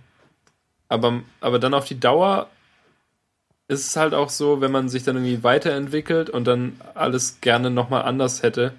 [0.87, 2.49] aber, aber dann auf die Dauer
[3.69, 7.71] es ist halt auch so, wenn man sich dann irgendwie weiterentwickelt und dann alles gerne
[7.71, 8.73] nochmal anders hätte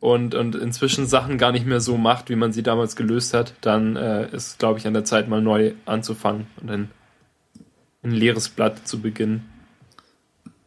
[0.00, 3.54] und, und inzwischen Sachen gar nicht mehr so macht, wie man sie damals gelöst hat,
[3.60, 6.90] dann äh, ist, glaube ich, an der Zeit mal neu anzufangen und dann
[8.02, 9.46] ein leeres Blatt zu beginnen.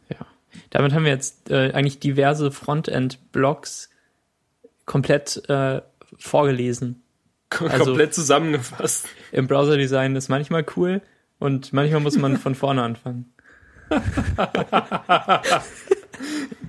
[0.08, 0.24] Ja.
[0.70, 3.90] Damit haben wir jetzt äh, eigentlich diverse Frontend-Blogs
[4.86, 5.82] komplett äh,
[6.16, 7.02] vorgelesen.
[7.50, 9.08] Also, komplett zusammengefasst.
[9.32, 11.02] Im Browser-Design ist manchmal cool
[11.40, 13.32] und manchmal muss man von vorne anfangen.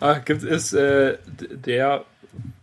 [0.00, 2.04] ah, gibt es äh, der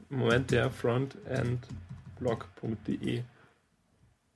[0.09, 3.21] Moment der frontendblog.de.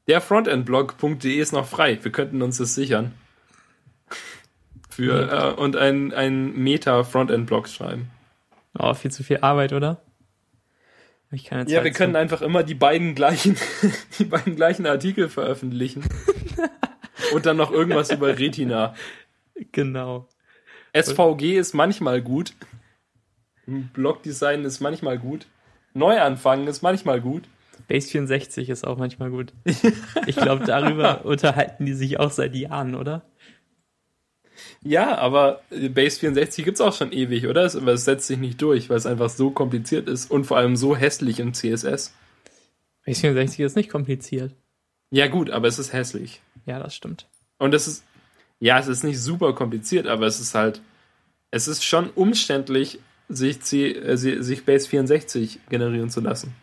[0.07, 1.99] Der frontendblog.de ist noch frei.
[2.01, 3.13] Wir könnten uns das sichern.
[4.89, 8.09] Für äh, und ein, ein Meta-Frontend-Blog schreiben.
[8.77, 10.01] Oh, viel zu viel Arbeit, oder?
[11.31, 13.55] Ich keine Zeit ja, wir können einfach immer die beiden gleichen,
[14.19, 16.03] die beiden gleichen Artikel veröffentlichen.
[17.33, 18.95] und dann noch irgendwas über Retina.
[19.71, 20.27] Genau.
[20.93, 22.53] SVG ist manchmal gut.
[23.65, 25.47] Blogdesign ist manchmal gut.
[25.93, 27.43] Neuanfangen ist manchmal gut.
[27.87, 29.53] Base 64 ist auch manchmal gut.
[30.27, 33.23] Ich glaube, darüber unterhalten die sich auch seit Jahren, oder?
[34.81, 37.63] Ja, aber Base 64 gibt's auch schon ewig, oder?
[37.65, 40.57] Es, aber es setzt sich nicht durch, weil es einfach so kompliziert ist und vor
[40.57, 42.13] allem so hässlich im CSS.
[43.05, 44.55] Base 64 ist nicht kompliziert.
[45.11, 46.41] Ja, gut, aber es ist hässlich.
[46.65, 47.27] Ja, das stimmt.
[47.57, 48.03] Und es ist,
[48.59, 50.81] ja, es ist nicht super kompliziert, aber es ist halt,
[51.51, 56.53] es ist schon umständlich, sich, äh, sich Base 64 generieren zu lassen.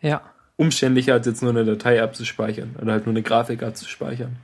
[0.00, 0.22] Ja.
[0.56, 4.36] Umständlicher als jetzt nur eine Datei abzuspeichern oder halt nur eine Grafik abzuspeichern.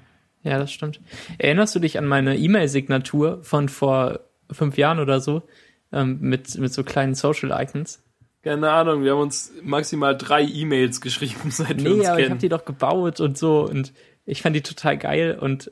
[0.42, 1.00] Ja, das stimmt.
[1.38, 5.42] Erinnerst du dich an meine E-Mail-Signatur von vor fünf Jahren oder so?
[5.92, 8.02] Ähm, mit, mit so kleinen Social Icons?
[8.42, 12.24] Keine Ahnung, wir haben uns maximal drei E-Mails geschrieben, seit nee, wir uns aber kennen.
[12.24, 13.92] ich habe die doch gebaut und so und
[14.24, 15.70] ich fand die total geil und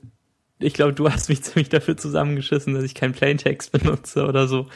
[0.61, 4.69] ich glaube, du hast mich ziemlich dafür zusammengeschissen, dass ich keinen Plaintext benutze oder so.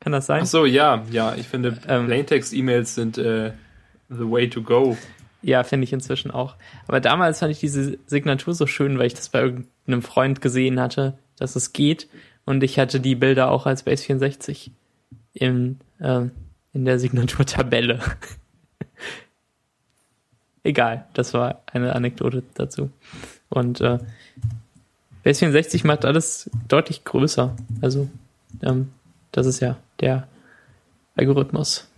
[0.00, 0.40] Kann das sein?
[0.42, 3.52] Ach so, ja, ja, ich finde ähm, Plaintext-E-Mails sind äh,
[4.08, 4.96] the way to go.
[5.42, 6.56] Ja, finde ich inzwischen auch.
[6.86, 10.80] Aber damals fand ich diese Signatur so schön, weil ich das bei irgendeinem Freund gesehen
[10.80, 12.08] hatte, dass es geht.
[12.44, 14.72] Und ich hatte die Bilder auch als Base 64
[15.34, 16.26] in, äh,
[16.72, 18.00] in der Signaturtabelle.
[20.64, 22.90] Egal, das war eine Anekdote dazu.
[23.48, 23.98] Und äh,
[25.22, 27.56] Base 64 macht alles deutlich größer.
[27.80, 28.08] Also,
[28.62, 28.90] ähm,
[29.30, 30.26] das ist ja der
[31.14, 31.88] Algorithmus,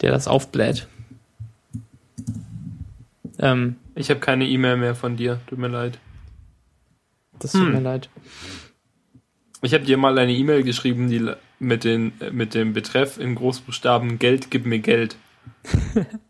[0.00, 0.86] der das aufbläht.
[3.38, 5.98] Ähm, ich habe keine E-Mail mehr von dir, tut mir leid.
[7.38, 7.72] Das tut hm.
[7.72, 8.08] mir leid.
[9.62, 14.18] Ich habe dir mal eine E-Mail geschrieben, die mit, den, mit dem Betreff in Großbuchstaben
[14.18, 15.16] Geld, gib mir Geld.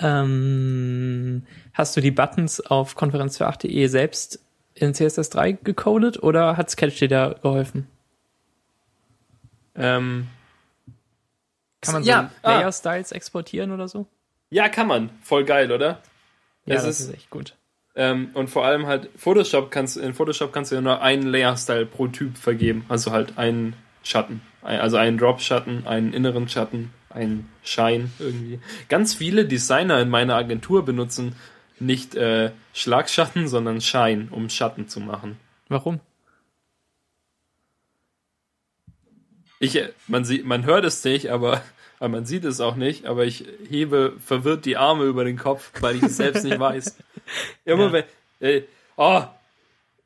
[0.00, 4.40] ähm, hast du die Buttons auf konferenz für 8.de selbst
[4.74, 7.86] in CSS3 gecodet oder hat Sketch dir da geholfen?
[9.74, 10.28] Ähm,
[11.80, 12.58] kann man so ja, ah.
[12.58, 14.06] Layer-Styles exportieren oder so?
[14.50, 15.10] Ja, kann man.
[15.22, 16.02] Voll geil, oder?
[16.66, 17.54] Ja, es das ist, ist echt gut.
[17.94, 21.86] Ähm, und vor allem halt Photoshop kannst in Photoshop kannst du ja nur einen Layer-Style
[21.86, 22.84] pro Typ vergeben.
[22.88, 24.42] Also halt einen Schatten.
[24.62, 28.60] Also einen Drop-Schatten, einen inneren Schatten, einen Shine irgendwie.
[28.88, 31.34] Ganz viele Designer in meiner Agentur benutzen
[31.78, 35.38] nicht äh, Schlagschatten, sondern Shine, um Schatten zu machen.
[35.68, 36.00] Warum?
[39.58, 41.62] Ich, man sieht, man hört es nicht, aber,
[42.00, 45.96] man sieht es auch nicht, aber ich hebe verwirrt die Arme über den Kopf, weil
[45.96, 46.96] ich es selbst nicht weiß.
[47.64, 47.92] Immer ja.
[47.92, 48.04] wenn,
[48.40, 48.62] äh,
[48.96, 49.22] oh,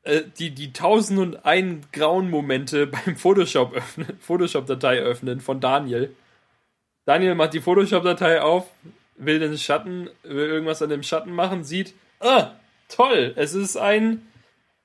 [0.03, 6.15] äh, die, die tausend und ein grauen Momente beim Photoshop öffnen, Photoshop-Datei öffnen von Daniel.
[7.05, 8.69] Daniel macht die Photoshop-Datei auf,
[9.17, 12.51] will den Schatten, will irgendwas an dem Schatten machen, sieht, ah,
[12.89, 14.25] toll, es ist ein,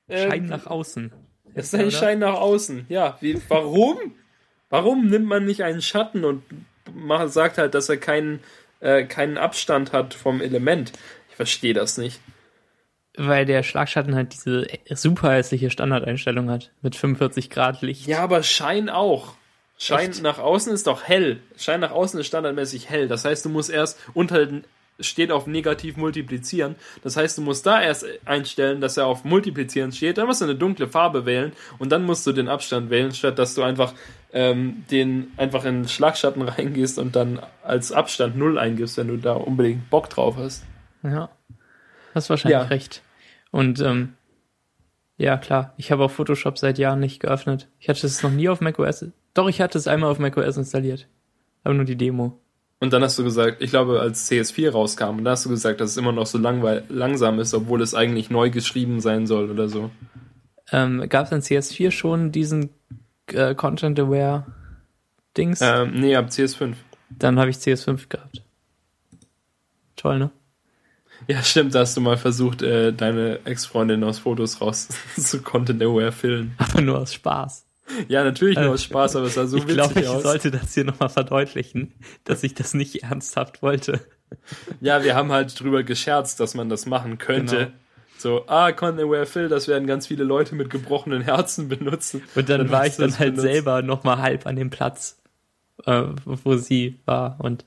[0.08, 1.12] äh, Schein nach außen.
[1.54, 1.90] Es ist ein oder?
[1.90, 2.86] Schein nach außen.
[2.88, 3.98] Ja, wie, warum?
[4.68, 6.42] Warum nimmt man nicht einen Schatten und
[6.94, 8.40] macht, sagt halt, dass er keinen,
[8.80, 10.92] äh, keinen Abstand hat vom Element?
[11.30, 12.20] Ich verstehe das nicht.
[13.16, 16.70] Weil der Schlagschatten halt diese super hässliche Standardeinstellung hat.
[16.82, 18.06] Mit 45 Grad Licht.
[18.06, 19.34] Ja, aber Schein auch.
[19.82, 20.22] Schein Echt?
[20.22, 21.40] nach außen ist doch hell.
[21.56, 23.08] Schein nach außen ist standardmäßig hell.
[23.08, 24.46] Das heißt, du musst erst unter
[25.00, 26.74] steht auf negativ multiplizieren.
[27.02, 30.18] Das heißt, du musst da erst einstellen, dass er auf multiplizieren steht.
[30.18, 33.38] Dann musst du eine dunkle Farbe wählen und dann musst du den Abstand wählen, statt
[33.38, 33.94] dass du einfach
[34.34, 39.32] ähm, den einfach in Schlagschatten reingehst und dann als Abstand null eingibst, wenn du da
[39.32, 40.62] unbedingt Bock drauf hast.
[41.02, 41.30] Ja,
[42.14, 42.66] hast wahrscheinlich ja.
[42.66, 43.00] recht.
[43.50, 44.12] Und ähm,
[45.16, 47.68] ja, klar, ich habe auch Photoshop seit Jahren nicht geöffnet.
[47.78, 49.06] Ich hatte es noch nie auf macOS.
[49.34, 51.06] Doch, ich hatte es einmal auf macOS installiert.
[51.62, 52.40] Aber nur die Demo.
[52.80, 55.82] Und dann hast du gesagt, ich glaube, als CS4 rauskam, und da hast du gesagt,
[55.82, 59.50] dass es immer noch so langweil langsam ist, obwohl es eigentlich neu geschrieben sein soll
[59.50, 59.90] oder so.
[60.72, 62.70] Ähm, Gab es in CS4 schon diesen
[63.26, 65.60] äh, Content-Aware-Dings?
[65.60, 66.72] Ähm, nee, ab CS5.
[67.10, 68.42] Dann habe ich CS5 gehabt.
[69.96, 70.30] Toll, ne?
[71.26, 74.88] Ja, stimmt, da hast du mal versucht, äh, deine Ex-Freundin aus Fotos raus
[75.18, 76.54] zu Content-Aware filmen.
[76.56, 77.66] Aber nur aus Spaß.
[78.08, 80.22] Ja, natürlich nur Äh, aus Spaß, aber es sah so ich witzig glaube, ich aus.
[80.22, 81.92] sollte das hier nochmal verdeutlichen,
[82.24, 84.00] dass ich das nicht ernsthaft wollte.
[84.80, 87.56] Ja, wir haben halt drüber gescherzt, dass man das machen könnte.
[87.56, 87.70] Genau.
[88.18, 92.22] So, ah, Content-Aware Phil, das werden ganz viele Leute mit gebrochenen Herzen benutzen.
[92.34, 93.42] Und dann, Dann war ich dann halt benutzt.
[93.52, 95.18] selber nochmal halb an dem Platz,
[95.86, 97.36] äh, wo sie war.
[97.40, 97.64] Und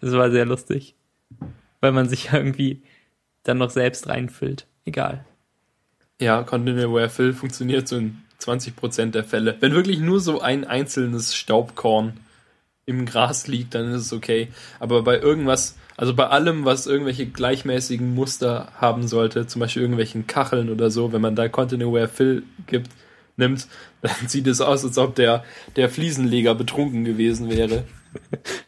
[0.00, 0.94] es war sehr lustig.
[1.80, 2.82] Weil man sich irgendwie
[3.42, 4.66] dann noch selbst reinfüllt.
[4.84, 5.24] Egal.
[6.20, 9.56] Ja, Content-Aware Phil funktioniert so in 20% der Fälle.
[9.60, 12.14] Wenn wirklich nur so ein einzelnes Staubkorn
[12.86, 14.48] im Gras liegt, dann ist es okay.
[14.80, 20.26] Aber bei irgendwas, also bei allem, was irgendwelche gleichmäßigen Muster haben sollte, zum Beispiel irgendwelchen
[20.26, 22.90] Kacheln oder so, wenn man da Content-Aware Fill gibt,
[23.36, 23.68] nimmt,
[24.02, 25.44] dann sieht es aus, als ob der,
[25.76, 27.84] der Fliesenleger betrunken gewesen wäre.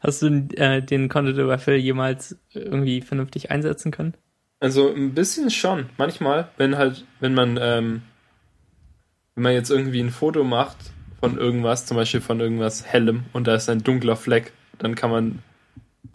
[0.00, 4.14] Hast du äh, den Content Overfill jemals irgendwie vernünftig einsetzen können?
[4.60, 5.90] Also ein bisschen schon.
[5.98, 8.02] Manchmal, wenn halt, wenn man, ähm,
[9.34, 10.76] wenn man jetzt irgendwie ein Foto macht
[11.20, 15.10] von irgendwas, zum Beispiel von irgendwas Hellem und da ist ein dunkler Fleck, dann kann
[15.10, 15.38] man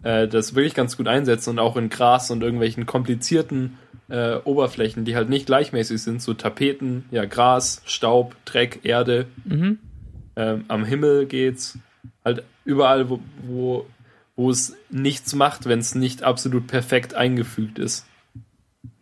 [0.02, 3.76] äh, das wirklich ganz gut einsetzen und auch in Gras und irgendwelchen komplizierten
[4.08, 9.78] äh, Oberflächen, die halt nicht gleichmäßig sind, so Tapeten, ja, Gras, Staub, Dreck, Erde, Mhm.
[10.36, 11.78] ähm, am Himmel geht's,
[12.24, 13.86] halt überall, wo, wo,
[14.36, 18.06] wo es nichts macht, wenn es nicht absolut perfekt eingefügt ist.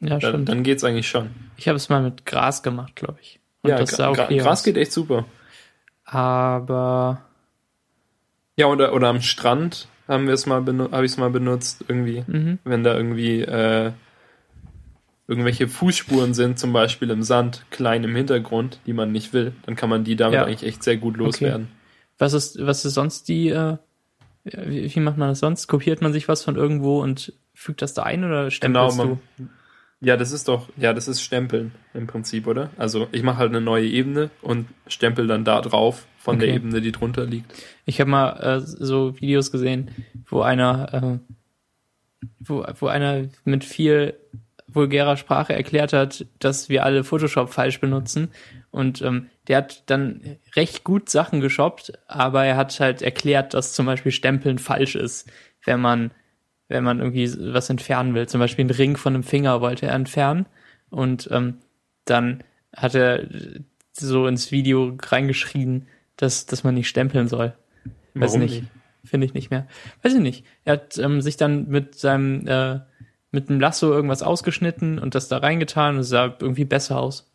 [0.01, 0.49] Ja, Dann, stimmt.
[0.49, 1.31] dann geht's eigentlich schon.
[1.57, 3.39] Ich habe es mal mit Gras gemacht, glaube ich.
[3.75, 4.65] Und das sah Gra- okay Gras aus.
[4.65, 5.25] geht echt super.
[6.05, 7.23] Aber
[8.57, 12.25] Ja, oder, oder am Strand haben wir es mal habe ich es mal benutzt, irgendwie,
[12.27, 12.59] mhm.
[12.65, 13.93] wenn da irgendwie äh,
[15.27, 19.77] irgendwelche Fußspuren sind, zum Beispiel im Sand, klein im Hintergrund, die man nicht will, dann
[19.77, 20.45] kann man die damit Ja.
[20.47, 21.69] eigentlich echt sehr gut loswerden.
[22.19, 23.77] was ist, was ist sonst die, äh,
[24.45, 25.67] wie, wie macht man das sonst?
[25.67, 29.09] Kopiert man sich was von irgendwo und fügt das da ein oder Genau, stempelst man,
[29.09, 29.49] du?
[30.01, 32.71] Ja, das ist doch, ja, das ist Stempeln im Prinzip, oder?
[32.77, 36.57] Also ich mache halt eine neue Ebene und stempel dann da drauf von der Okay.
[36.57, 37.53] Ebene, die drunter liegt.
[37.85, 39.91] Ich habe mal äh, so Videos gesehen,
[40.29, 44.15] wo einer, äh, wo, wo einer mit viel
[44.69, 48.29] vulgärer Sprache erklärt hat, dass wir alle Photoshop falsch benutzen.
[48.71, 53.73] Und ähm, der hat dann recht gut Sachen geshoppt, aber er hat halt erklärt, dass
[53.73, 55.29] zum Beispiel Stempeln falsch ist,
[55.65, 56.11] wenn man,
[56.69, 58.29] wenn man irgendwie was entfernen will.
[58.29, 60.47] Zum Beispiel einen Ring von einem Finger wollte er entfernen.
[60.91, 61.59] Und ähm,
[62.05, 62.45] dann
[62.77, 63.27] hat er
[63.93, 67.55] so ins Video reingeschrieben, dass, dass man nicht stempeln soll.
[68.15, 68.65] Weiß Warum nicht.
[69.05, 69.67] Finde ich nicht mehr.
[70.03, 70.45] Weiß ich nicht.
[70.65, 72.81] Er hat ähm, sich dann mit seinem, äh,
[73.31, 77.31] mit einem Lasso irgendwas ausgeschnitten und das da reingetan und es sah irgendwie besser aus.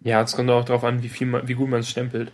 [0.00, 2.32] Ja, es kommt auch darauf an, wie viel man, wie gut man es stempelt.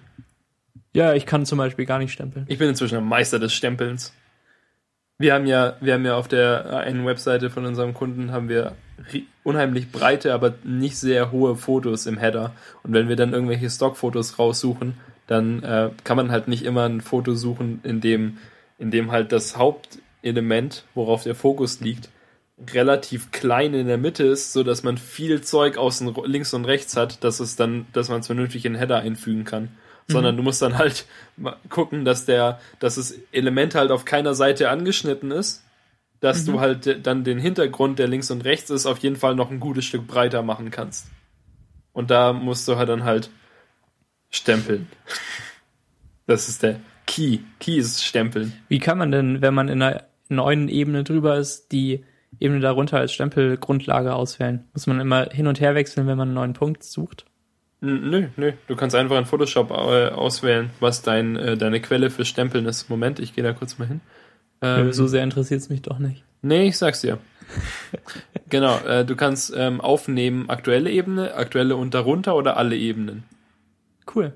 [0.95, 2.45] Ja, ich kann zum Beispiel gar nicht stempeln.
[2.49, 4.13] Ich bin inzwischen ein Meister des Stempelns.
[5.19, 8.49] Wir haben ja, wir haben ja auf der äh, einen Webseite von unserem Kunden haben
[8.49, 8.75] wir
[9.45, 12.53] unheimlich breite, aber nicht sehr hohe Fotos im Header.
[12.83, 14.95] Und wenn wir dann irgendwelche Stockfotos raussuchen,
[15.27, 18.39] dann äh, kann man halt nicht immer ein Foto suchen, in dem,
[18.79, 22.09] in dem halt das Hauptelement, worauf der Fokus liegt,
[22.73, 26.97] relativ klein in der Mitte ist, so dass man viel Zeug außen links und rechts
[26.97, 29.69] hat, dass es dann, dass man es vernünftig in den Header einfügen kann.
[30.09, 31.07] Sondern du musst dann halt
[31.69, 35.65] gucken, dass der, dass das Element halt auf keiner Seite angeschnitten ist,
[36.21, 39.51] dass du halt dann den Hintergrund, der links und rechts ist, auf jeden Fall noch
[39.51, 41.09] ein gutes Stück breiter machen kannst.
[41.93, 43.31] Und da musst du halt dann halt
[44.31, 44.89] stempeln.
[46.27, 47.41] Das ist der Key.
[47.59, 48.53] Key ist stempeln.
[48.69, 52.05] Wie kann man denn, wenn man in einer neuen Ebene drüber ist, die
[52.39, 54.65] Ebene darunter als Stempelgrundlage auswählen?
[54.73, 57.27] Muss man immer hin und her wechseln, wenn man einen neuen Punkt sucht?
[57.85, 58.53] Nö, nö.
[58.69, 62.89] Du kannst einfach in Photoshop äh, auswählen, was dein, äh, deine Quelle für Stempeln ist.
[62.89, 64.01] Moment, ich gehe da kurz mal hin.
[64.61, 66.23] Ähm, so sehr interessiert es mich doch nicht.
[66.43, 67.19] Nee, ich sag's dir.
[68.49, 73.25] genau, äh, du kannst ähm, aufnehmen aktuelle Ebene, aktuelle und darunter oder alle Ebenen.
[74.15, 74.33] Cool.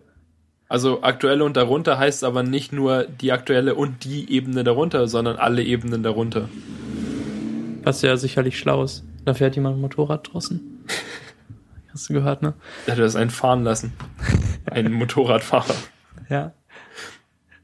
[0.68, 5.36] Also aktuelle und darunter heißt aber nicht nur die aktuelle und die Ebene darunter, sondern
[5.36, 6.48] alle Ebenen darunter.
[7.84, 9.04] Was ja sicherlich schlau ist.
[9.24, 10.84] Da fährt jemand ein Motorrad draußen.
[11.96, 12.52] Hast du gehört, ne?
[12.86, 13.94] Hat er das einen fahren lassen.
[14.70, 15.74] Einen Motorradfahrer.
[16.28, 16.52] Ja.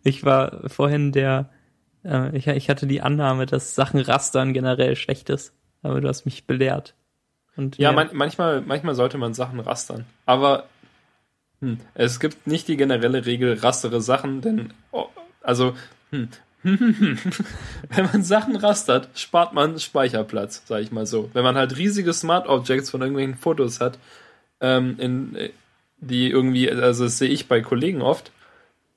[0.05, 1.51] Ich war vorhin der,
[2.03, 5.53] äh, ich, ich hatte die Annahme, dass Sachen rastern generell schlecht ist.
[5.83, 6.95] Aber du hast mich belehrt.
[7.57, 10.07] Und Ja, man, manchmal, manchmal sollte man Sachen rastern.
[10.25, 10.65] Aber
[11.61, 15.09] hm, es gibt nicht die generelle Regel rastere Sachen, denn oh,
[15.43, 15.75] also
[16.09, 16.31] hm,
[16.63, 21.29] wenn man Sachen rastert, spart man Speicherplatz, sag ich mal so.
[21.33, 23.99] Wenn man halt riesige Smart Objects von irgendwelchen Fotos hat,
[24.63, 25.37] ähm, in,
[25.99, 28.33] die irgendwie, also das sehe ich bei Kollegen oft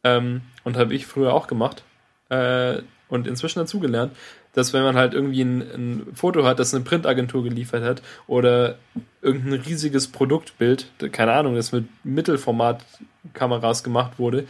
[0.04, 1.84] ähm, und habe ich früher auch gemacht
[2.30, 2.78] äh,
[3.10, 4.16] und inzwischen dazugelernt,
[4.54, 8.78] dass wenn man halt irgendwie ein, ein, Foto hat, das eine Printagentur geliefert hat oder
[9.22, 14.46] irgendein riesiges Produktbild, keine Ahnung, das mit Mittelformatkameras gemacht wurde,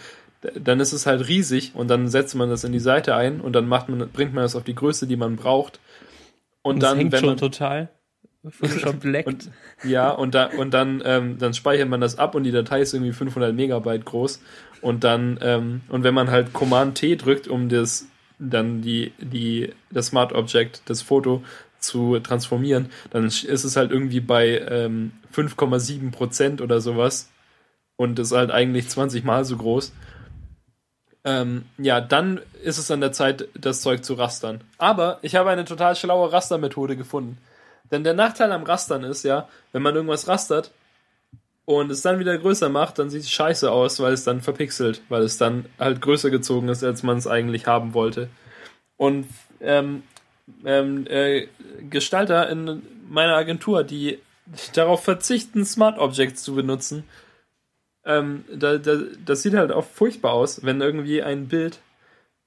[0.54, 3.54] dann ist es halt riesig und dann setzt man das in die Seite ein und
[3.54, 5.80] dann macht man, bringt man das auf die Größe, die man braucht.
[6.62, 7.90] Und, und dann, hängt wenn man, schon total.
[8.52, 9.28] Photoshop leckt.
[9.28, 9.52] Und,
[9.84, 12.94] ja, und, da, und dann, ähm, dann speichert man das ab und die Datei ist
[12.94, 14.42] irgendwie 500 Megabyte groß.
[14.82, 18.08] Und dann, ähm, und wenn man halt Command T drückt, um das,
[18.40, 21.44] dann die, die, das Smart Object, das Foto
[21.80, 27.32] zu transformieren, dann ist es halt irgendwie bei ähm, 5,7 Prozent oder sowas.
[27.98, 29.94] Und ist halt eigentlich 20 mal so groß.
[31.24, 34.62] Ähm, ja, dann ist es an der Zeit, das Zeug zu rastern.
[34.78, 37.38] Aber ich habe eine total schlaue Rastermethode gefunden.
[37.92, 40.72] Denn der Nachteil am Rastern ist ja, wenn man irgendwas rastert
[41.66, 45.02] und es dann wieder größer macht, dann sieht es scheiße aus, weil es dann verpixelt,
[45.10, 48.30] weil es dann halt größer gezogen ist, als man es eigentlich haben wollte.
[48.98, 49.28] Und
[49.62, 50.04] ähm,
[50.64, 51.48] ähm, äh,
[51.90, 54.20] Gestalter in meiner Agentur, die
[54.74, 57.04] darauf verzichten, Smart Objects zu benutzen,
[58.06, 61.80] ähm, da, da, das sieht halt auch furchtbar aus, wenn irgendwie ein Bild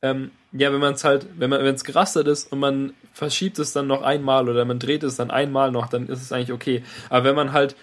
[0.02, 3.58] ähm, ja, wenn man es halt, wenn man, wenn es gerastert ist und man verschiebt
[3.58, 6.52] es dann noch einmal oder man dreht es dann einmal noch, dann ist es eigentlich
[6.52, 6.82] okay.
[7.10, 7.76] Aber wenn man halt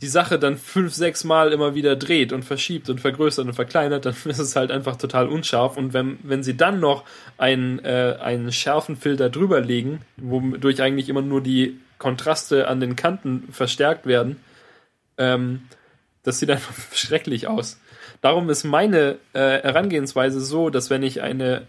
[0.00, 4.06] die Sache dann fünf, sechs Mal immer wieder dreht und verschiebt und vergrößert und verkleinert,
[4.06, 5.76] dann ist es halt einfach total unscharf.
[5.76, 7.04] Und wenn, wenn sie dann noch
[7.36, 12.94] einen, äh, einen scharfen Filter drüber legen, wodurch eigentlich immer nur die Kontraste an den
[12.94, 14.36] Kanten verstärkt werden,
[15.16, 15.62] ähm,
[16.22, 17.80] das sieht einfach schrecklich aus.
[18.20, 21.66] Darum ist meine äh, Herangehensweise so, dass wenn ich eine,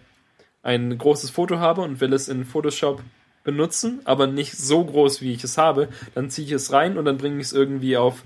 [0.64, 3.02] ein großes Foto habe und will es in Photoshop
[3.44, 7.06] benutzen, aber nicht so groß, wie ich es habe, dann ziehe ich es rein und
[7.06, 8.24] dann bringe ich es irgendwie auf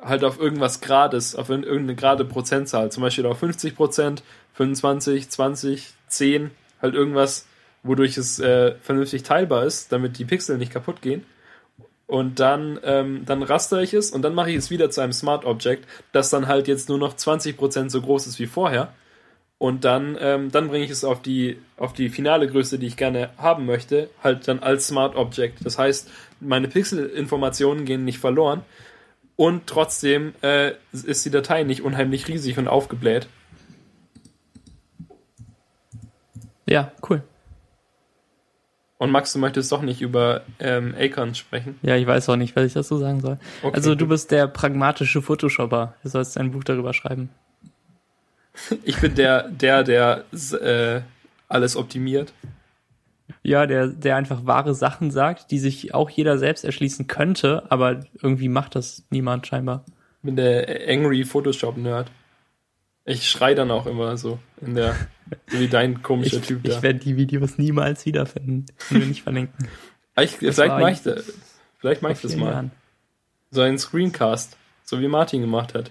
[0.00, 5.94] halt auf irgendwas Grades, auf irgendeine gerade Prozentzahl, zum Beispiel auf 50 Prozent, 25, 20,
[6.08, 6.50] 10,
[6.80, 7.46] halt irgendwas,
[7.84, 11.24] wodurch es äh, vernünftig teilbar ist, damit die Pixel nicht kaputt gehen
[12.12, 15.14] und dann, ähm, dann raster ich es und dann mache ich es wieder zu einem
[15.14, 18.92] Smart Object, das dann halt jetzt nur noch 20% so groß ist wie vorher.
[19.56, 22.98] Und dann, ähm, dann bringe ich es auf die, auf die finale Größe, die ich
[22.98, 25.64] gerne haben möchte, halt dann als Smart Object.
[25.64, 28.60] Das heißt, meine Pixelinformationen gehen nicht verloren
[29.36, 33.26] und trotzdem äh, ist die Datei nicht unheimlich riesig und aufgebläht.
[36.68, 37.22] Ja, cool.
[39.02, 41.76] Und Max, du möchtest doch nicht über ähm, Acorn sprechen.
[41.82, 43.36] Ja, ich weiß auch nicht, was ich dazu sagen soll.
[43.60, 44.10] Okay, also du gut.
[44.10, 45.94] bist der pragmatische Photoshopper.
[46.04, 47.30] Du sollst ein Buch darüber schreiben.
[48.84, 51.00] Ich bin der, der, der äh,
[51.48, 52.32] alles optimiert.
[53.42, 58.04] Ja, der, der einfach wahre Sachen sagt, die sich auch jeder selbst erschließen könnte, aber
[58.22, 59.84] irgendwie macht das niemand scheinbar.
[60.20, 62.08] Ich bin der Angry Photoshop-Nerd.
[63.04, 64.94] Ich schrei dann auch immer so in der,
[65.48, 66.76] so wie dein komischer ich, Typ da.
[66.76, 69.68] Ich werde die Videos niemals wiederfinden und mir nicht verlinken.
[70.20, 71.24] Ich, vielleicht mache ich,
[71.78, 72.52] vielleicht mach ich das mal.
[72.52, 72.70] Jahren.
[73.50, 75.90] So ein Screencast, so wie Martin gemacht hat.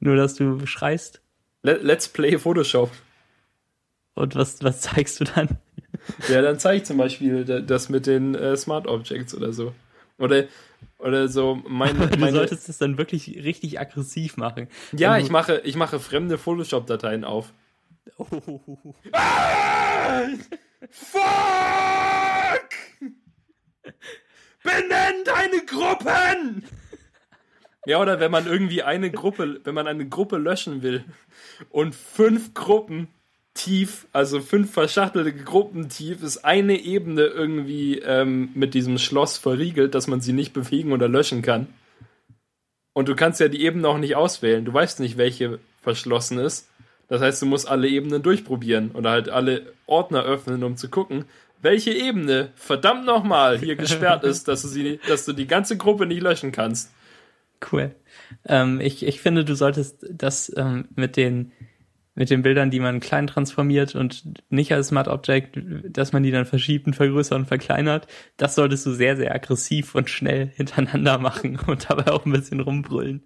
[0.00, 1.20] Nur, dass du schreist.
[1.62, 2.90] Let, let's play Photoshop.
[4.14, 5.48] Und was, was zeigst du dann?
[6.28, 9.72] Ja, dann zeige ich zum Beispiel das mit den äh, Smart Objects oder so.
[10.18, 10.44] Oder,
[10.98, 14.68] oder so meine, du meine, solltest das dann wirklich richtig aggressiv machen.
[14.92, 17.52] Ja, ich mache, ich mache fremde Photoshop-Dateien auf.
[18.18, 18.94] Oh.
[19.12, 20.26] Ah!
[20.90, 21.20] Fuck!
[24.62, 26.64] Benenn deine Gruppen!
[27.86, 31.04] Ja, oder wenn man irgendwie eine Gruppe, wenn man eine Gruppe löschen will
[31.70, 33.08] und fünf Gruppen
[33.54, 39.94] tief, also fünf verschachtelte Gruppen tief, ist eine Ebene irgendwie ähm, mit diesem Schloss verriegelt,
[39.94, 41.68] dass man sie nicht bewegen oder löschen kann.
[42.92, 44.64] Und du kannst ja die Ebene auch nicht auswählen.
[44.64, 46.68] Du weißt nicht, welche verschlossen ist.
[47.08, 51.26] Das heißt, du musst alle Ebenen durchprobieren oder halt alle Ordner öffnen, um zu gucken,
[51.60, 56.06] welche Ebene verdammt nochmal hier gesperrt ist, dass du sie, dass du die ganze Gruppe
[56.06, 56.92] nicht löschen kannst.
[57.70, 57.94] Cool.
[58.46, 61.52] Ähm, ich, ich finde, du solltest das ähm, mit den
[62.14, 65.58] mit den Bildern, die man klein transformiert und nicht als Smart Object,
[65.88, 68.06] dass man die dann verschiebt und vergrößert und verkleinert,
[68.36, 72.60] das solltest du sehr, sehr aggressiv und schnell hintereinander machen und dabei auch ein bisschen
[72.60, 73.22] rumbrüllen.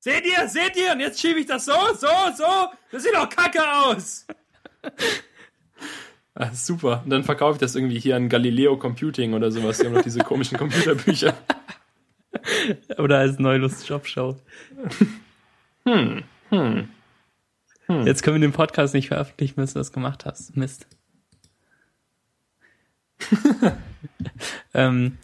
[0.00, 0.92] Seht ihr, seht ihr?
[0.92, 2.68] Und jetzt schiebe ich das so, so, so.
[2.92, 4.26] Das sieht doch kacke aus.
[6.34, 7.02] Ah, super.
[7.02, 9.78] Und dann verkaufe ich das irgendwie hier an Galileo Computing oder sowas.
[9.78, 11.34] Die haben noch diese komischen Computerbücher.
[12.98, 14.36] Oder als Neulust Jobshow.
[15.84, 16.88] Hm, hm.
[17.88, 18.06] Hm.
[18.06, 20.56] Jetzt können wir den Podcast nicht veröffentlichen, bis du das gemacht hast.
[20.56, 20.86] Mist.
[24.74, 25.18] ähm,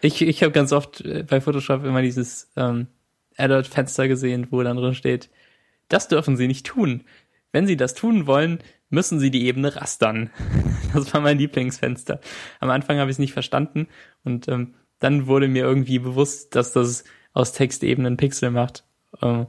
[0.00, 2.88] ich ich habe ganz oft äh, bei Photoshop immer dieses ähm,
[3.36, 5.30] Adult-Fenster gesehen, wo dann drin steht,
[5.88, 7.04] das dürfen Sie nicht tun.
[7.52, 8.58] Wenn Sie das tun wollen,
[8.88, 10.30] müssen Sie die Ebene rastern.
[10.94, 12.20] Das war mein Lieblingsfenster.
[12.58, 13.88] Am Anfang habe ich es nicht verstanden
[14.24, 17.04] und ähm, dann wurde mir irgendwie bewusst, dass das
[17.34, 18.84] aus Textebenen Pixel macht
[19.20, 19.44] äh,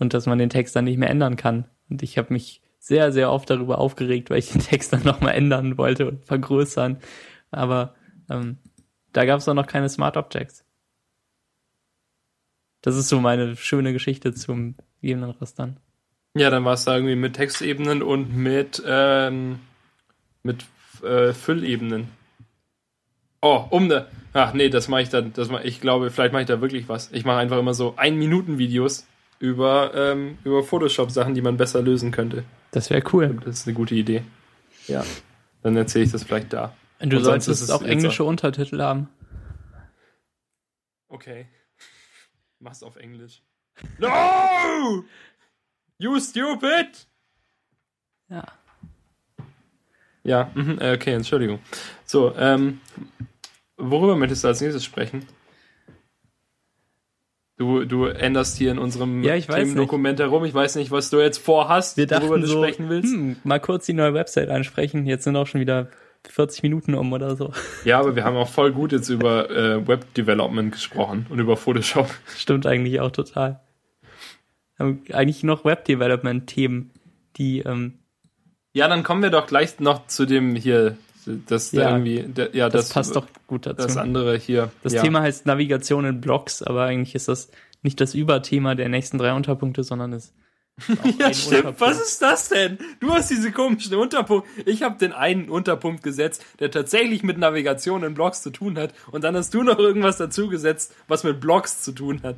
[0.00, 1.66] und dass man den Text dann nicht mehr ändern kann.
[1.88, 5.34] Und ich habe mich sehr, sehr oft darüber aufgeregt, weil ich den Text dann nochmal
[5.34, 6.98] ändern wollte und vergrößern.
[7.52, 7.94] Aber
[8.28, 8.58] ähm,
[9.12, 10.64] da gab es auch noch keine Smart Objects.
[12.80, 15.78] Das ist so meine schöne Geschichte zum Ebenenrastern.
[16.34, 19.58] Ja, dann war es da irgendwie mit Textebenen und mit, ähm,
[20.42, 20.64] mit
[21.02, 22.08] äh, Füllebenen.
[23.42, 24.06] Oh, um ne.
[24.32, 25.32] Ach nee, das mache ich dann.
[25.32, 27.10] Das mach, ich glaube, vielleicht mache ich da wirklich was.
[27.12, 29.06] Ich mache einfach immer so ein Minuten Videos
[29.40, 32.44] über, ähm, über Photoshop-Sachen, die man besser lösen könnte.
[32.70, 33.40] Das wäre cool.
[33.44, 34.22] Das ist eine gute Idee.
[34.86, 35.04] Ja.
[35.62, 36.76] Dann erzähle ich das vielleicht da.
[37.00, 39.08] Und du Und solltest auch englische Untertitel haben.
[41.08, 41.48] Okay.
[42.60, 43.42] Mach's auf Englisch.
[43.98, 45.04] No!
[45.98, 47.08] You stupid!
[48.28, 48.44] Ja.
[50.22, 51.60] Ja, mhm, äh, okay, Entschuldigung.
[52.04, 52.80] So, ähm,
[53.78, 55.26] worüber möchtest du als nächstes sprechen?
[57.60, 60.46] Du, du änderst hier in unserem ja, Themendokument herum.
[60.46, 63.12] Ich weiß nicht, was du jetzt vorhast, Wir worüber du so, sprechen willst.
[63.12, 65.04] Hm, mal kurz die neue Website ansprechen.
[65.04, 65.88] Jetzt sind auch schon wieder
[66.26, 67.52] 40 Minuten um oder so.
[67.84, 71.58] Ja, aber wir haben auch voll gut jetzt über äh, Web Development gesprochen und über
[71.58, 72.08] Photoshop.
[72.34, 73.60] Stimmt eigentlich auch total.
[74.78, 76.92] Haben eigentlich noch Web Development Themen,
[77.36, 77.98] die ähm,
[78.72, 80.96] Ja, dann kommen wir doch gleich noch zu dem hier
[81.46, 83.86] das ja, irgendwie, der, ja, das, das, passt doch gut dazu.
[83.86, 84.70] Das andere hier.
[84.82, 85.02] Das ja.
[85.02, 87.50] Thema heißt Navigation in Blogs, aber eigentlich ist das
[87.82, 90.34] nicht das Überthema der nächsten drei Unterpunkte, sondern ist
[91.18, 91.80] ja, stimmt.
[91.80, 92.78] Was ist das denn?
[93.00, 94.48] Du hast diese komischen Unterpunkte.
[94.64, 98.94] Ich habe den einen Unterpunkt gesetzt, der tatsächlich mit Navigation in Blogs zu tun hat.
[99.10, 102.36] Und dann hast du noch irgendwas dazu gesetzt, was mit Blogs zu tun hat.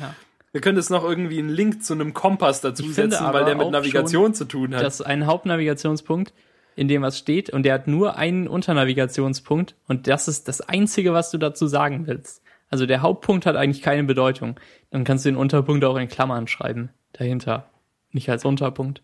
[0.00, 0.14] Ja.
[0.52, 3.70] Wir können jetzt noch irgendwie einen Link zu einem Kompass dazu setzen, weil der mit
[3.70, 4.84] Navigation zu tun hat.
[4.84, 6.32] Das ist ein Hauptnavigationspunkt
[6.76, 11.12] in dem was steht und der hat nur einen Unternavigationspunkt und das ist das einzige,
[11.12, 12.42] was du dazu sagen willst.
[12.70, 14.58] Also der Hauptpunkt hat eigentlich keine Bedeutung.
[14.90, 17.70] Dann kannst du den Unterpunkt auch in Klammern schreiben dahinter,
[18.10, 19.02] nicht als Unterpunkt.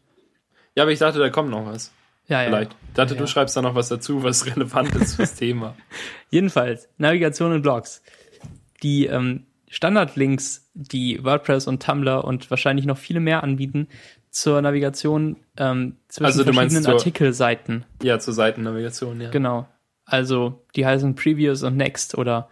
[0.74, 1.92] Ja, aber ich dachte, da kommt noch was.
[2.26, 2.48] Ja, ja.
[2.48, 2.72] Vielleicht.
[2.88, 5.74] Ich dachte, ja, du schreibst da noch was dazu, was relevant ist fürs Thema.
[6.30, 8.02] Jedenfalls, Navigation in Blogs.
[8.82, 13.88] Die ähm, Standardlinks, die WordPress und Tumblr und wahrscheinlich noch viele mehr anbieten,
[14.30, 17.84] zur Navigation ähm, zwischen also, verschiedenen zur, Artikelseiten.
[18.02, 19.30] Ja, zur Seitennavigation, ja.
[19.30, 19.68] Genau.
[20.04, 22.48] Also die heißen Previous und Next oder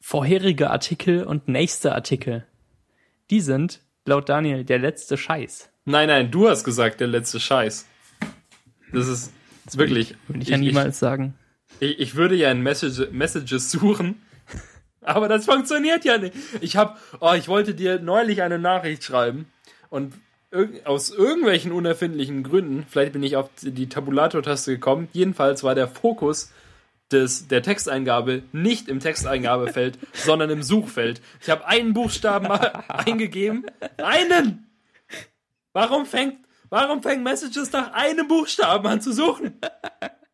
[0.00, 2.44] vorherige Artikel und nächste Artikel.
[3.30, 5.68] Die sind, laut Daniel, der letzte Scheiß.
[5.84, 7.86] Nein, nein, du hast gesagt, der letzte Scheiß.
[8.92, 9.32] Das ist
[9.64, 10.14] das wirklich.
[10.28, 11.34] Würde ich, ich ja niemals ich, sagen.
[11.80, 14.22] Ich, ich würde ja in Message, Messages suchen,
[15.00, 16.34] aber das funktioniert ja nicht.
[16.60, 19.46] Ich hab, oh, ich wollte dir neulich eine Nachricht schreiben
[19.90, 20.14] und
[20.84, 26.52] aus irgendwelchen unerfindlichen Gründen, vielleicht bin ich auf die Tabulator-Taste gekommen, jedenfalls war der Fokus
[27.12, 31.20] des, der Texteingabe nicht im Texteingabefeld, sondern im Suchfeld.
[31.40, 32.46] Ich habe einen Buchstaben
[32.88, 33.66] eingegeben.
[33.98, 34.66] Einen!
[35.72, 36.38] Warum fängt,
[36.70, 39.60] warum fängt Messages nach einem Buchstaben an zu suchen?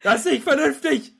[0.03, 1.13] Das ist nicht vernünftig!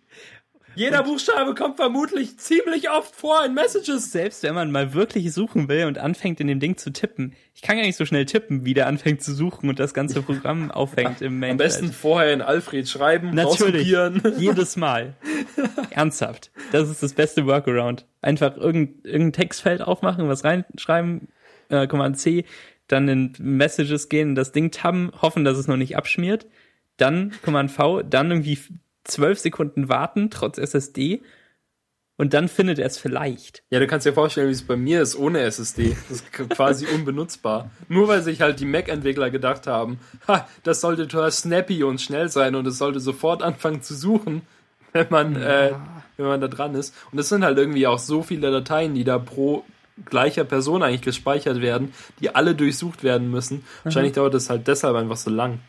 [0.75, 4.13] Jeder Buchstabe kommt vermutlich ziemlich oft vor in Messages.
[4.13, 7.35] Selbst wenn man mal wirklich suchen will und anfängt in dem Ding zu tippen.
[7.55, 10.23] Ich kann gar nicht so schnell tippen, wie der anfängt zu suchen und das ganze
[10.23, 11.53] Programm aufhängt im Main.
[11.53, 13.87] Am besten vorher in Alfred schreiben, Natürlich.
[14.39, 15.15] Jedes Mal.
[15.91, 16.51] Ernsthaft.
[16.73, 18.07] Das ist das beste Workaround.
[18.21, 21.29] Einfach irgendein, irgendein Textfeld aufmachen, was reinschreiben,
[21.69, 22.45] äh, Command C,
[22.89, 26.47] dann in Messages gehen, das Ding tabben, hoffen, dass es noch nicht abschmiert.
[26.97, 28.59] Dann Command V, dann irgendwie
[29.05, 31.23] zwölf Sekunden warten, trotz SSD.
[32.19, 33.65] Und dann findet er es vielleicht.
[33.71, 35.97] Ja, du kannst dir vorstellen, wie es bei mir ist ohne SSD.
[36.09, 37.71] Das ist quasi unbenutzbar.
[37.89, 39.99] Nur weil sich halt die Mac-Entwickler gedacht haben,
[40.29, 44.43] ha, das sollte total snappy und schnell sein und es sollte sofort anfangen zu suchen,
[44.93, 45.67] wenn man, ja.
[45.67, 45.75] äh,
[46.17, 46.95] wenn man da dran ist.
[47.11, 49.65] Und es sind halt irgendwie auch so viele Dateien, die da pro
[50.05, 53.59] gleicher Person eigentlich gespeichert werden, die alle durchsucht werden müssen.
[53.59, 53.65] Mhm.
[53.85, 55.61] Wahrscheinlich dauert es halt deshalb einfach so lang.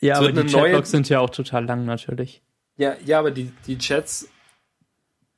[0.00, 2.42] Ja, aber die Chatlogs sind ja auch total lang natürlich.
[2.76, 4.28] Ja, ja, aber die, die Chats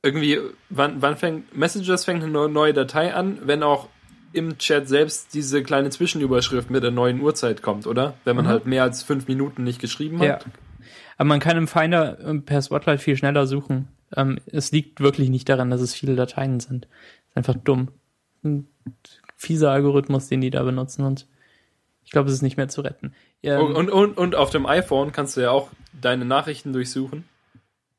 [0.01, 3.89] irgendwie, wann, wann fängt, Messages fängt eine neue Datei an, wenn auch
[4.31, 8.15] im Chat selbst diese kleine Zwischenüberschrift mit der neuen Uhrzeit kommt, oder?
[8.25, 8.49] Wenn man mhm.
[8.49, 10.45] halt mehr als fünf Minuten nicht geschrieben hat.
[10.45, 10.51] Ja.
[11.17, 13.89] Aber man kann im Finder ähm, per Spotlight viel schneller suchen.
[14.15, 16.87] Ähm, es liegt wirklich nicht daran, dass es viele Dateien sind.
[17.27, 17.89] Ist einfach dumm.
[18.43, 18.67] Ein
[19.35, 21.27] fieser Algorithmus, den die da benutzen und
[22.05, 23.13] Ich glaube, es ist nicht mehr zu retten.
[23.43, 27.25] Ähm, und, und, und, und auf dem iPhone kannst du ja auch deine Nachrichten durchsuchen.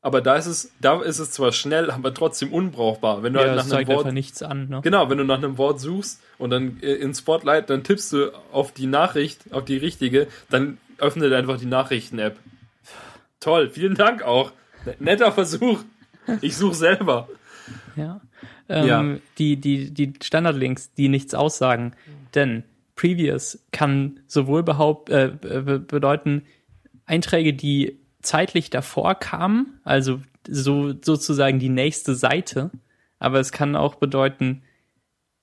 [0.02, 3.22] Aber da ist es, da ist es zwar schnell, aber trotzdem unbrauchbar.
[3.22, 4.68] Wenn du ja, halt nach einem Wort einfach nichts an.
[4.68, 4.80] Ne?
[4.82, 8.32] Genau, wenn du nach einem Wort suchst und dann äh, in Spotlight, dann tippst du
[8.50, 12.36] auf die Nachricht, auf die richtige, dann öffnet einfach die Nachrichten-App.
[13.40, 14.52] Toll, vielen Dank auch.
[14.98, 15.80] Netter Versuch.
[16.40, 17.28] Ich suche selber.
[17.96, 18.20] Ja.
[18.68, 19.18] Ähm, ja.
[19.38, 21.94] Die, die, die Standardlinks, die nichts aussagen.
[22.34, 22.64] Denn
[23.00, 26.42] Previous kann sowohl behaupt, äh, bedeuten,
[27.06, 32.70] Einträge, die zeitlich davor kamen, also so sozusagen die nächste Seite,
[33.18, 34.64] aber es kann auch bedeuten,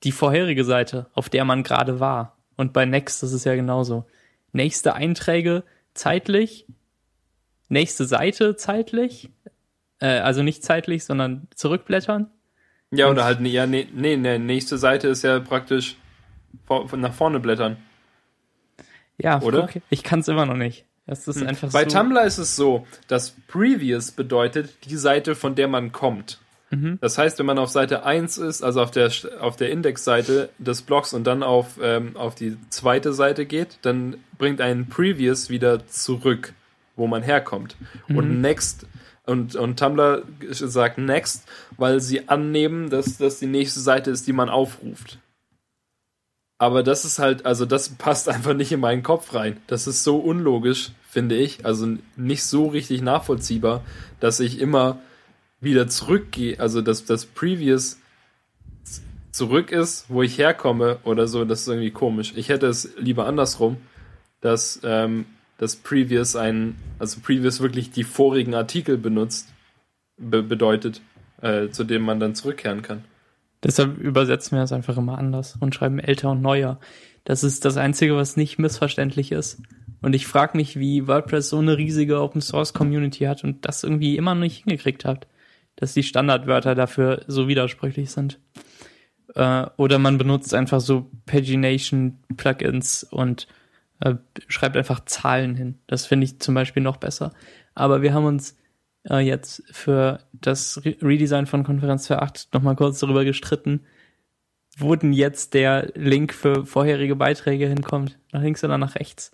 [0.04, 2.38] die vorherige Seite, auf der man gerade war.
[2.58, 4.06] Und bei Next ist es ja genauso.
[4.52, 5.64] Nächste Einträge
[5.96, 6.68] zeitlich,
[7.70, 9.32] nächste Seite zeitlich,
[10.00, 12.30] äh, also nicht zeitlich, sondern zurückblättern.
[12.92, 15.98] Ja, oder halt, ja, nee, nee, nee, nächste Seite ist ja praktisch
[16.66, 17.78] vor, nach vorne blättern.
[19.18, 19.64] Ja, oder?
[19.64, 19.82] Okay.
[19.90, 20.86] Ich kann es immer noch nicht.
[21.08, 21.48] Das ist hm.
[21.48, 21.98] einfach Bei so.
[21.98, 26.40] Tumblr ist es so, dass Previous bedeutet die Seite, von der man kommt.
[26.70, 26.98] Mhm.
[27.00, 30.82] Das heißt, wenn man auf Seite 1 ist, also auf der, auf der Indexseite des
[30.82, 35.88] Blogs und dann auf, ähm, auf die zweite Seite geht, dann bringt ein Previous wieder
[35.88, 36.54] zurück,
[36.98, 37.78] wo man herkommt.
[38.08, 38.18] Mhm.
[38.18, 38.86] Und Next
[39.26, 44.32] und, und Tumblr sagt Next, weil sie annehmen, dass das die nächste Seite ist, die
[44.34, 45.20] man aufruft.
[46.58, 49.58] Aber das ist halt, also das passt einfach nicht in meinen Kopf rein.
[49.68, 51.66] Das ist so unlogisch, finde ich.
[51.66, 53.84] Also nicht so richtig nachvollziehbar,
[54.20, 55.00] dass ich immer
[55.60, 58.00] wieder zurückgehe, also dass das Previous
[59.32, 62.34] zurück ist, wo ich herkomme oder so, das ist irgendwie komisch.
[62.36, 63.78] Ich hätte es lieber andersrum,
[64.42, 65.26] dass ähm,
[65.58, 69.50] das Previous ein, also Previous wirklich die vorigen Artikel benutzt,
[70.18, 71.02] be bedeutet,
[71.42, 73.04] äh, zu dem man dann zurückkehren kann.
[73.68, 76.80] Deshalb übersetzen wir das einfach immer anders und schreiben älter und neuer.
[77.26, 79.62] Das ist das Einzige, was nicht missverständlich ist.
[80.02, 83.84] Und ich frage mich, wie WordPress so eine riesige Open Source Community hat und das
[83.84, 85.28] irgendwie immer noch nicht hingekriegt hat,
[85.76, 88.40] dass die Standardwörter dafür so widersprüchlich sind.
[89.36, 93.50] Äh, oder man benutzt einfach so Pagination Plugins und
[94.00, 94.16] äh,
[94.48, 95.80] schreibt einfach Zahlen hin.
[95.88, 97.34] Das finde ich zum Beispiel noch besser.
[97.76, 98.56] Aber wir haben uns
[99.10, 103.86] äh, jetzt für das Re Redesign von Konferenz 2.8 nochmal kurz darüber gestritten,
[104.78, 108.18] wo denn jetzt der Link für vorherige Beiträge hinkommt.
[108.32, 109.32] Nach links oder nach rechts?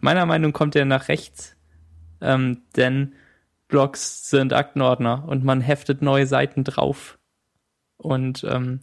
[0.00, 1.56] Meiner Meinung kommt er nach rechts,
[2.20, 3.14] ähm, denn
[3.68, 7.18] Blogs sind Aktenordner und man heftet neue Seiten drauf.
[7.96, 8.80] Und ähm,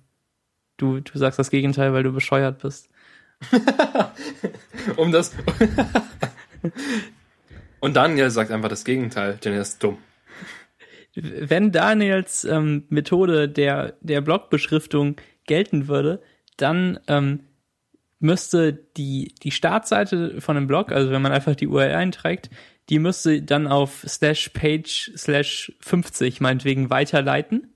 [0.78, 2.90] du, du sagst das Gegenteil, weil du bescheuert bist.
[4.98, 5.36] um das.
[7.80, 9.98] und Daniel sagt einfach das Gegenteil, denn er ist dumm
[11.16, 16.22] wenn Daniels ähm, Methode der, der Blogbeschriftung gelten würde,
[16.58, 17.42] dann ähm,
[18.20, 22.50] müsste die, die Startseite von einem Blog, also wenn man einfach die URL einträgt,
[22.90, 27.74] die müsste dann auf slash page slash 50 meinetwegen weiterleiten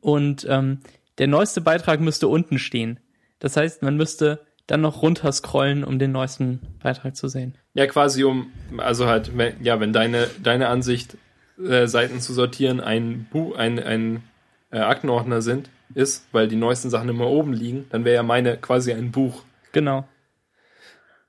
[0.00, 0.80] und ähm,
[1.18, 3.00] der neueste Beitrag müsste unten stehen.
[3.38, 7.58] Das heißt, man müsste dann noch runterscrollen, um den neuesten Beitrag zu sehen.
[7.74, 11.16] Ja, quasi um, also halt, wenn, ja, wenn deine, deine Ansicht
[11.58, 14.22] äh, Seiten zu sortieren ein, Bu ein, ein
[14.70, 18.56] äh, Aktenordner sind, ist, weil die neuesten Sachen immer oben liegen, dann wäre ja meine
[18.56, 19.42] quasi ein Buch.
[19.72, 20.06] Genau.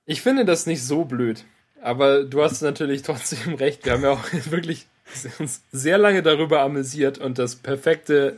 [0.05, 1.45] Ich finde das nicht so blöd.
[1.82, 3.86] Aber du hast natürlich trotzdem recht.
[3.86, 4.88] Wir haben ja auch wirklich
[5.39, 8.38] uns sehr lange darüber amüsiert und das perfekte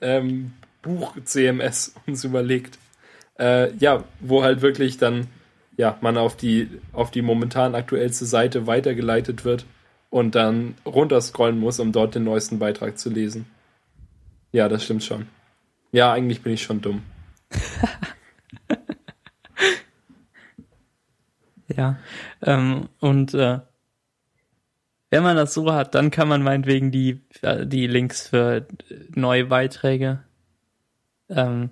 [0.00, 2.78] ähm, Buch CMS uns überlegt.
[3.38, 5.26] Äh, ja, wo halt wirklich dann
[5.76, 9.66] ja man auf die auf die momentan aktuellste Seite weitergeleitet wird
[10.10, 13.46] und dann runterscrollen muss, um dort den neuesten Beitrag zu lesen.
[14.52, 15.28] Ja, das stimmt schon.
[15.92, 17.02] Ja, eigentlich bin ich schon dumm.
[21.68, 21.98] ja,
[22.42, 23.60] ähm, und äh,
[25.10, 28.66] wenn man das so hat, dann kann man meinetwegen die, äh, die Links für
[29.14, 30.22] neue Beiträge,
[31.28, 31.70] ähm,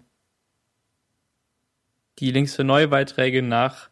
[2.18, 3.90] die Links für neue Beiträge nach,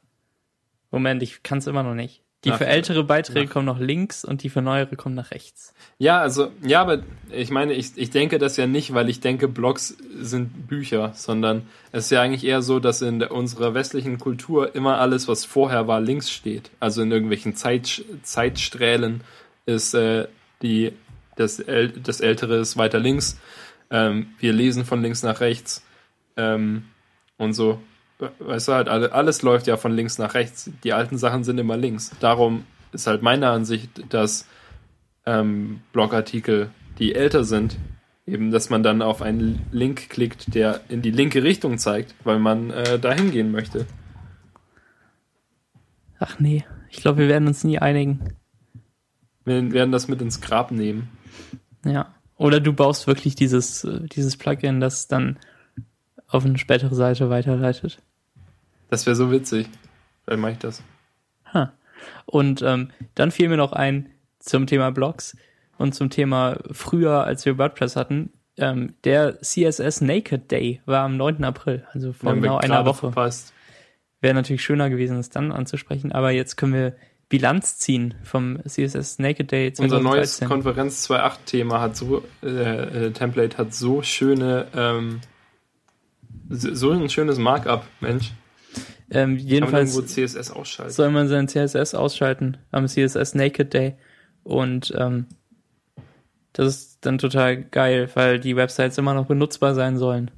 [0.91, 2.23] Moment, ich kann es immer noch nicht.
[2.45, 3.53] Die nach, für ältere Beiträge nach.
[3.53, 5.75] kommen noch links und die für neuere kommen nach rechts.
[5.99, 9.47] Ja, also, ja, aber ich meine, ich, ich denke das ja nicht, weil ich denke,
[9.47, 14.19] Blogs sind Bücher, sondern es ist ja eigentlich eher so, dass in der, unserer westlichen
[14.19, 16.71] Kultur immer alles, was vorher war, links steht.
[16.81, 19.23] Also in irgendwelchen Zeit, Zeitstrählen
[19.67, 20.27] ist äh,
[20.63, 20.93] die,
[21.37, 21.63] das,
[22.03, 23.39] das Ältere ist weiter links.
[23.91, 25.85] Ähm, wir lesen von links nach rechts
[26.37, 26.87] ähm,
[27.39, 27.81] und so
[28.39, 30.71] weißt du halt, alles läuft ja von links nach rechts.
[30.85, 32.11] Die alten Sachen sind immer links.
[32.21, 34.47] Darum ist halt meine Ansicht, dass
[35.27, 37.77] ähm, Blogartikel, die älter sind,
[38.27, 42.39] eben, dass man dann auf einen Link klickt, der in die linke Richtung zeigt, weil
[42.39, 43.87] man äh, dahin gehen möchte.
[46.19, 48.35] Ach nee, ich glaube, wir werden uns nie einigen.
[49.45, 51.09] Wir werden das mit ins Grab nehmen.
[51.85, 52.15] Ja.
[52.37, 55.39] Oder du baust wirklich dieses, äh, dieses Plugin, das dann
[56.29, 58.01] auf eine spätere Seite weiterleitet.
[58.93, 59.71] Das wäre so witzig.
[60.27, 60.83] Dann mache ich das.
[61.55, 61.73] Ha.
[62.27, 65.35] Und ähm, dann fiel mir noch ein zum Thema Blogs
[65.79, 68.35] und zum Thema früher, als wir WordPress hatten.
[68.59, 71.43] Ähm, der CSS Naked Day war am 9.
[71.43, 73.11] April, also vor genau einer Woche.
[73.11, 73.55] Verpasst.
[74.21, 76.95] Wäre natürlich schöner gewesen, es dann anzusprechen, aber jetzt können wir
[77.31, 79.85] Bilanz ziehen vom CSS Naked Day 2013.
[79.85, 85.23] Unser neues Konferenz 2.8 Thema hat so, äh, äh, Template hat so schöne, ähm,
[86.51, 88.33] so ein schönes Markup, Mensch.
[89.15, 90.93] Ähm, jedenfalls CSS ausschalten.
[90.93, 93.95] soll man sein CSS ausschalten am CSS Naked Day
[94.43, 95.27] und ähm,
[96.55, 100.31] das ist dann total geil, weil die Websites immer noch benutzbar sein sollen.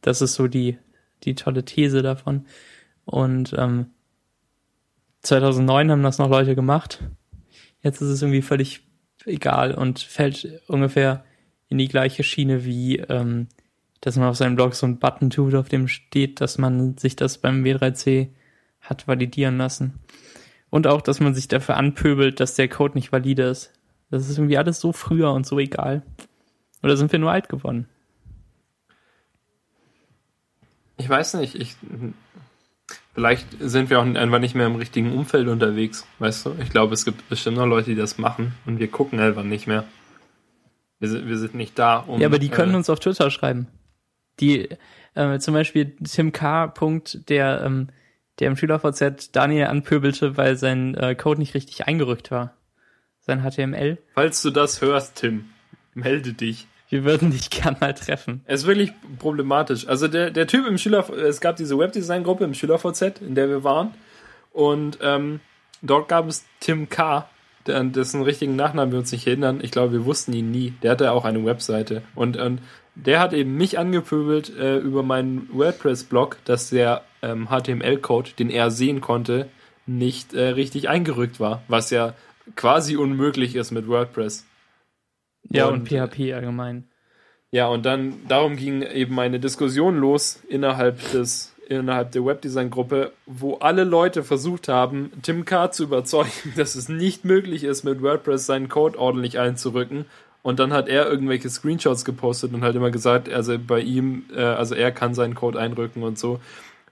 [0.00, 0.78] Das ist so die
[1.24, 2.46] die tolle These davon
[3.04, 3.86] und ähm,
[5.22, 7.00] 2009 haben das noch Leute gemacht.
[7.82, 8.82] Jetzt ist es irgendwie völlig
[9.26, 11.24] egal und fällt ungefähr
[11.68, 13.48] in die gleiche Schiene wie, ähm,
[14.00, 17.16] dass man auf seinem Blog so einen Button tut, auf dem steht, dass man sich
[17.16, 18.28] das beim W3C
[18.80, 20.00] hat validieren lassen.
[20.70, 23.72] Und auch, dass man sich dafür anpöbelt, dass der Code nicht valide ist.
[24.10, 26.02] Das ist irgendwie alles so früher und so egal.
[26.82, 27.88] Oder sind wir nur alt geworden?
[30.96, 31.76] Ich weiß nicht, ich
[33.14, 36.56] Vielleicht sind wir auch einfach nicht mehr im richtigen Umfeld unterwegs, weißt du?
[36.62, 39.66] Ich glaube, es gibt bestimmt noch Leute, die das machen und wir gucken einfach nicht
[39.66, 39.84] mehr.
[41.00, 42.20] Wir sind, wir sind nicht da, um.
[42.20, 43.66] Ja, aber die können äh, uns auf Twitter schreiben.
[44.40, 44.68] Die,
[45.14, 46.68] äh, zum Beispiel Tim K.
[46.68, 47.88] Punkt, der, ähm,
[48.38, 52.56] der im SchülerVZ Daniel anpöbelte, weil sein äh, Code nicht richtig eingerückt war.
[53.20, 53.98] Sein HTML.
[54.14, 55.50] Falls du das hörst, Tim,
[55.94, 56.66] melde dich.
[56.88, 58.42] Wir würden dich gern mal treffen.
[58.46, 59.86] Es ist wirklich problematisch.
[59.86, 63.62] Also der, der Typ im Schüler, es gab diese Webdesign-Gruppe im SchülerVZ, in der wir
[63.62, 63.94] waren.
[64.52, 65.40] Und ähm,
[65.82, 67.28] dort gab es Tim K.,
[67.66, 69.60] dessen richtigen Nachnamen wir uns nicht erinnern.
[69.62, 70.74] Ich glaube, wir wussten ihn nie.
[70.82, 72.02] Der hatte auch eine Webseite.
[72.14, 72.60] Und, und
[72.94, 78.70] der hat eben mich angepöbelt äh, über meinen WordPress-Blog, dass der ähm, HTML-Code, den er
[78.70, 79.48] sehen konnte,
[79.86, 81.62] nicht äh, richtig eingerückt war.
[81.68, 82.14] Was ja
[82.56, 84.46] quasi unmöglich ist mit WordPress.
[85.50, 86.88] Ja, und, und PHP allgemein.
[87.50, 93.54] Ja, und dann darum ging eben eine Diskussion los innerhalb des innerhalb der Webdesign-Gruppe, wo
[93.56, 95.70] alle Leute versucht haben, Tim K.
[95.70, 100.06] zu überzeugen, dass es nicht möglich ist, mit WordPress seinen Code ordentlich einzurücken.
[100.42, 104.42] Und dann hat er irgendwelche Screenshots gepostet und halt immer gesagt, also bei ihm, äh,
[104.42, 106.40] also er kann seinen Code einrücken und so.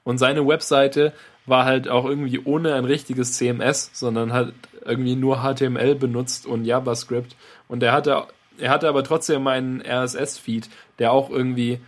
[0.05, 1.13] Und seine Webseite
[1.47, 4.53] war halt auch irgendwie ohne ein richtiges CMS, sondern hat
[4.85, 7.37] irgendwie nur HTML benutzt und JavaScript.
[7.69, 8.27] Und er hatte
[8.59, 10.69] er hatte aber trotzdem meinen RSS-Feed,
[10.99, 11.81] der auch irgendwie,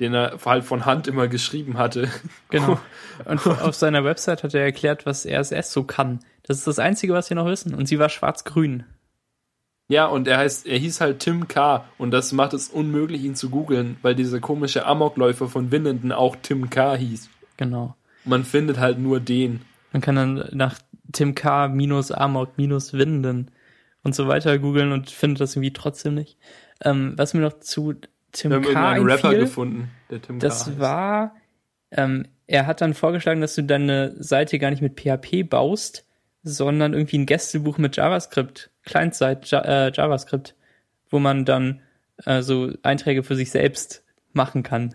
[0.00, 2.08] den er halt von Hand immer geschrieben hatte.
[2.50, 2.78] Genau.
[3.24, 6.20] Und auf seiner Website hat er erklärt, was RSS so kann.
[6.44, 7.74] Das ist das Einzige, was wir noch wissen.
[7.74, 8.84] Und sie war schwarz-grün.
[9.90, 11.84] Ja, und er heißt, er hieß halt Tim K.
[11.96, 16.36] Und das macht es unmöglich, ihn zu googeln, weil dieser komische Amokläufer von Winnenden auch
[16.40, 16.94] Tim K.
[16.94, 17.30] hieß.
[17.56, 17.96] Genau.
[18.24, 19.62] Man findet halt nur den.
[19.92, 20.78] Man kann dann nach
[21.12, 21.68] Tim K.
[21.68, 23.50] minus Amok minus Winnenden
[24.02, 26.36] und so weiter googeln und findet das irgendwie trotzdem nicht.
[26.84, 27.94] Ähm, was mir noch zu
[28.32, 28.90] Tim Wir K.
[28.90, 30.70] einen Rapper gefunden, der Tim das K.
[30.70, 31.36] Das war,
[31.90, 36.06] ähm, er hat dann vorgeschlagen, dass du deine Seite gar nicht mit PHP baust,
[36.42, 40.54] sondern irgendwie ein Gästebuch mit JavaScript, Client-Side äh, JavaScript,
[41.10, 41.80] wo man dann
[42.24, 44.94] äh, so Einträge für sich selbst machen kann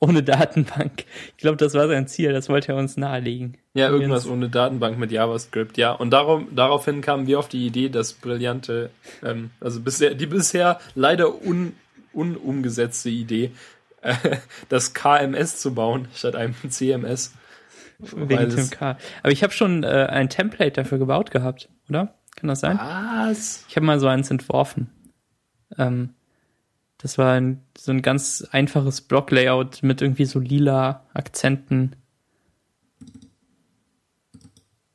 [0.00, 1.04] ohne Datenbank.
[1.30, 3.58] Ich glaube, das war sein Ziel, das wollte er uns nahelegen.
[3.74, 5.92] Ja, irgendwas ohne Datenbank mit JavaScript, ja.
[5.92, 8.90] Und darum, daraufhin kamen wir auf die Idee, das brillante,
[9.24, 11.74] ähm, also bisher, die bisher leider un,
[12.12, 13.52] unumgesetzte Idee,
[14.02, 14.14] äh,
[14.68, 17.34] das KMS zu bauen, statt einem CMS.
[17.98, 18.98] Wegen Tim K.
[19.22, 22.14] Aber ich habe schon äh, ein Template dafür gebaut gehabt, oder?
[22.34, 22.78] Kann das sein?
[22.78, 23.64] Was?
[23.68, 24.90] Ich habe mal so eins entworfen.
[25.78, 26.14] Ähm,
[26.98, 31.96] das war ein, so ein ganz einfaches Block-Layout mit irgendwie so lila Akzenten.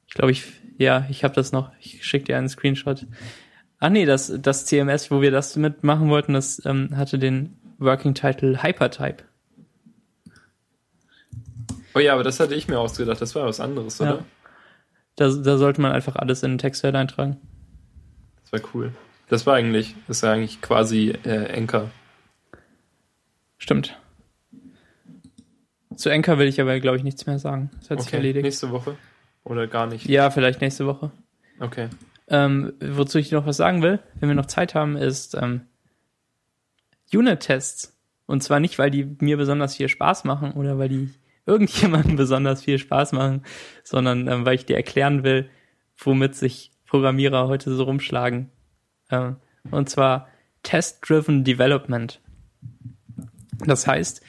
[0.08, 0.46] Ich glaube, ich,
[0.78, 1.72] ja, ich habe das noch.
[1.80, 3.06] Ich schicke dir einen Screenshot.
[3.80, 8.16] Ah nee, das, das CMS, wo wir das mitmachen wollten, das ähm, hatte den Working
[8.16, 9.24] Title Hypertype.
[11.94, 13.22] Oh ja, aber das hatte ich mir ausgedacht.
[13.22, 14.16] Das war was anderes, oder?
[14.18, 14.26] Ja.
[15.16, 17.38] Da, da sollte man einfach alles in den Textfeld eintragen.
[18.44, 18.94] Das war cool.
[19.30, 21.90] Das war eigentlich, das ja eigentlich quasi äh, Anchor.
[23.58, 24.00] Stimmt.
[25.96, 27.72] Zu Anchor will ich aber, glaube ich, nichts mehr sagen.
[27.80, 28.04] Das hat okay.
[28.04, 28.44] sich erledigt.
[28.44, 28.96] Nächste Woche?
[29.44, 30.06] Oder gar nicht?
[30.06, 31.12] Ja, vielleicht nächste Woche.
[31.60, 31.90] Okay.
[32.30, 35.62] Ähm, wozu ich noch was sagen will, wenn wir noch Zeit haben, ist ähm,
[37.14, 37.98] Unit-Tests.
[38.26, 41.10] Und zwar nicht, weil die mir besonders viel Spaß machen oder weil die
[41.46, 43.44] irgendjemandem besonders viel Spaß machen,
[43.84, 45.50] sondern ähm, weil ich dir erklären will,
[45.98, 48.50] womit sich Programmierer heute so rumschlagen.
[49.10, 49.32] Äh,
[49.72, 50.28] und zwar
[50.64, 52.20] Test-Driven Development.
[53.66, 54.22] Das heißt,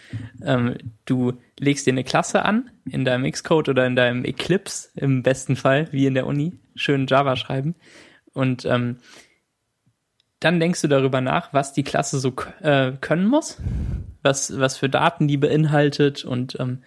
[0.42, 5.22] ähm, du legst dir eine Klasse an in deinem Xcode oder in deinem Eclipse im
[5.22, 7.74] besten Fall, wie in der Uni, schön Java schreiben.
[8.32, 8.98] Und ähm,
[10.40, 13.58] dann denkst du darüber nach, was die Klasse so äh, können muss,
[14.22, 16.82] was, was für Daten die beinhaltet und ähm,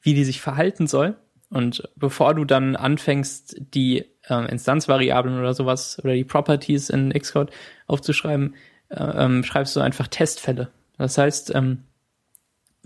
[0.00, 1.16] wie die sich verhalten soll.
[1.48, 7.52] Und bevor du dann anfängst, die ähm, Instanzvariablen oder sowas oder die Properties in Xcode
[7.86, 8.54] aufzuschreiben,
[8.88, 10.70] äh, ähm, schreibst du einfach Testfälle.
[10.98, 11.84] Das heißt, ähm,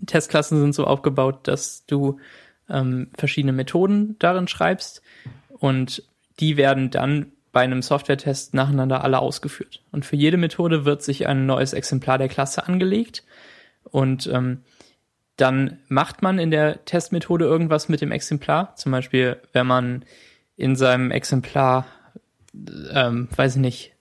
[0.05, 2.19] Testklassen sind so aufgebaut, dass du
[2.69, 5.01] ähm, verschiedene Methoden darin schreibst
[5.59, 6.03] und
[6.41, 9.83] die werden dann bei einem Software-Test nacheinander alle ausgeführt.
[9.91, 13.25] Und für jede Methode wird sich ein neues Exemplar der Klasse angelegt
[13.85, 14.63] und ähm,
[15.37, 18.75] dann macht man in der Testmethode irgendwas mit dem Exemplar.
[18.77, 20.05] Zum Beispiel, wenn man
[20.57, 21.87] in seinem Exemplar,
[22.93, 23.93] ähm, weiß ich nicht,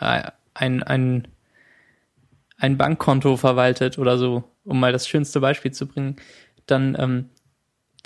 [0.00, 1.28] äh, ein, ein,
[2.56, 6.16] ein Bankkonto verwaltet oder so, um mal das schönste Beispiel zu bringen,
[6.66, 7.30] dann, ähm,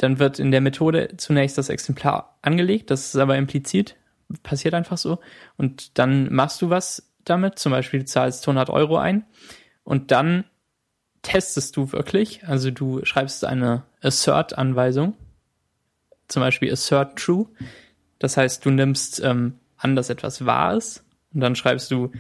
[0.03, 3.95] dann wird in der Methode zunächst das Exemplar angelegt, das ist aber implizit,
[4.43, 5.21] passiert einfach so.
[5.57, 9.25] Und dann machst du was damit, zum Beispiel du zahlst 100 Euro ein
[9.85, 10.45] und dann
[11.23, 12.45] testest du wirklich.
[12.49, 15.15] Also du schreibst eine Assert-Anweisung,
[16.27, 17.47] zum Beispiel Assert True.
[18.19, 22.11] Das heißt, du nimmst ähm, an, dass etwas wahr ist und dann schreibst du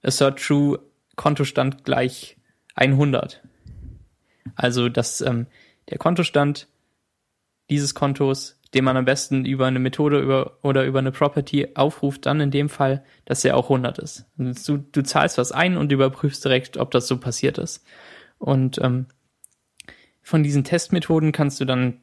[0.00, 0.78] Assert True
[1.16, 2.36] Kontostand gleich
[2.76, 3.42] 100.
[4.54, 5.48] Also, dass ähm,
[5.90, 6.68] der Kontostand
[7.70, 12.26] dieses Kontos, den man am besten über eine Methode über, oder über eine Property aufruft,
[12.26, 14.26] dann in dem Fall, dass er auch 100 ist.
[14.36, 17.84] Du, du zahlst was ein und überprüfst direkt, ob das so passiert ist.
[18.38, 19.06] Und ähm,
[20.22, 22.02] von diesen Testmethoden kannst du dann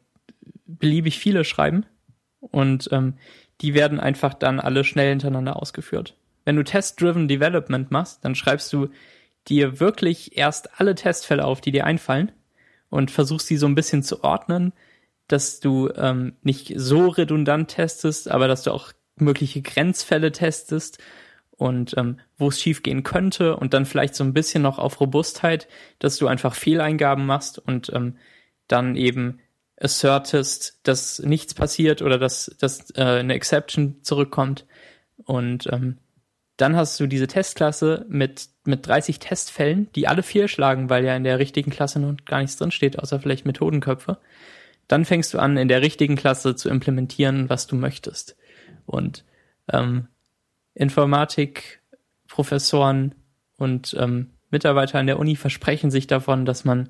[0.66, 1.86] beliebig viele schreiben
[2.40, 3.16] und ähm,
[3.62, 6.18] die werden einfach dann alle schnell hintereinander ausgeführt.
[6.46, 8.90] Wenn du Test-Driven Development machst, dann schreibst du
[9.48, 12.32] dir wirklich erst alle Testfälle auf, die dir einfallen
[12.90, 14.74] und versuchst sie so ein bisschen zu ordnen,
[15.34, 21.00] dass du ähm, nicht so redundant testest, aber dass du auch mögliche Grenzfälle testest
[21.50, 25.68] und ähm, wo es schiefgehen könnte und dann vielleicht so ein bisschen noch auf Robustheit,
[25.98, 28.18] dass du einfach Fehleingaben machst und ähm,
[28.68, 29.40] dann eben
[29.82, 34.68] assertest, dass nichts passiert oder dass, dass äh, eine Exception zurückkommt
[35.18, 35.98] und ähm,
[36.58, 41.24] dann hast du diese Testklasse mit, mit 30 Testfällen, die alle fehlschlagen, weil ja in
[41.24, 44.20] der richtigen Klasse nun gar nichts drinsteht, außer vielleicht Methodenköpfe.
[44.94, 48.38] Dann fängst du an, in der richtigen Klasse zu implementieren, was du möchtest.
[48.86, 49.26] Und
[49.68, 50.08] ähm,
[50.76, 53.16] Informatikprofessoren
[53.58, 56.90] und ähm, Mitarbeiter an der Uni versprechen sich davon, dass man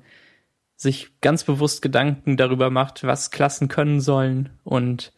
[0.76, 5.14] sich ganz bewusst Gedanken darüber macht, was Klassen können sollen und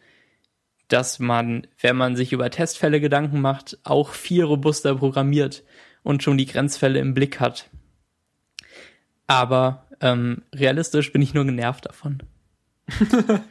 [0.87, 5.65] dass man, wenn man sich über Testfälle Gedanken macht, auch viel robuster programmiert
[6.03, 7.69] und schon die Grenzfälle im Blick hat.
[9.27, 12.23] Aber ähm, realistisch bin ich nur genervt davon.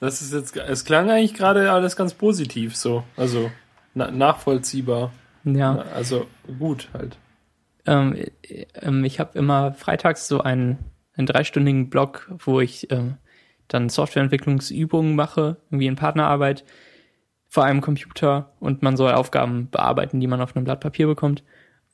[0.00, 3.50] das ist jetzt, es klang eigentlich gerade alles ganz positiv so, also
[3.94, 5.12] na, nachvollziehbar.
[5.44, 5.84] Ja.
[5.94, 6.26] Also
[6.58, 7.18] gut halt.
[7.84, 8.16] Ähm,
[8.74, 10.78] ähm, ich habe immer freitags so einen,
[11.16, 13.16] einen dreistündigen Blog, wo ich ähm,
[13.68, 16.64] dann Softwareentwicklungsübungen mache, irgendwie in Partnerarbeit
[17.48, 21.44] vor einem Computer und man soll Aufgaben bearbeiten, die man auf einem Blatt Papier bekommt.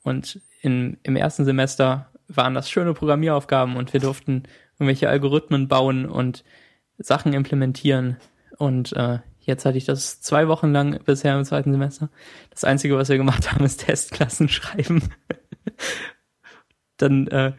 [0.03, 6.07] Und in, im ersten Semester waren das schöne Programmieraufgaben und wir durften irgendwelche Algorithmen bauen
[6.07, 6.45] und
[6.99, 8.17] Sachen implementieren.
[8.59, 12.11] Und äh, jetzt hatte ich das zwei Wochen lang bisher im zweiten Semester.
[12.51, 15.03] Das Einzige, was wir gemacht haben, ist Testklassen schreiben.
[16.97, 17.53] Dann äh,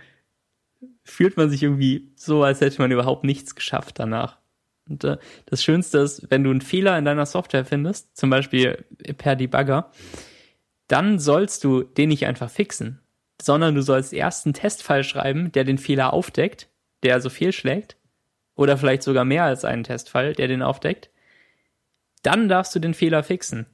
[1.04, 4.38] fühlt man sich irgendwie so, als hätte man überhaupt nichts geschafft danach.
[4.88, 8.86] Und äh, das Schönste ist, wenn du einen Fehler in deiner Software findest, zum Beispiel
[9.18, 9.92] per Debugger,
[10.88, 13.00] dann sollst du den nicht einfach fixen,
[13.42, 16.68] sondern du sollst erst einen Testfall schreiben, der den Fehler aufdeckt,
[17.04, 17.96] der also fehlschlägt,
[18.60, 21.10] oder vielleicht sogar mehr als einen Testfall, der den aufdeckt.
[22.24, 23.68] Dann darfst du den Fehler fixen.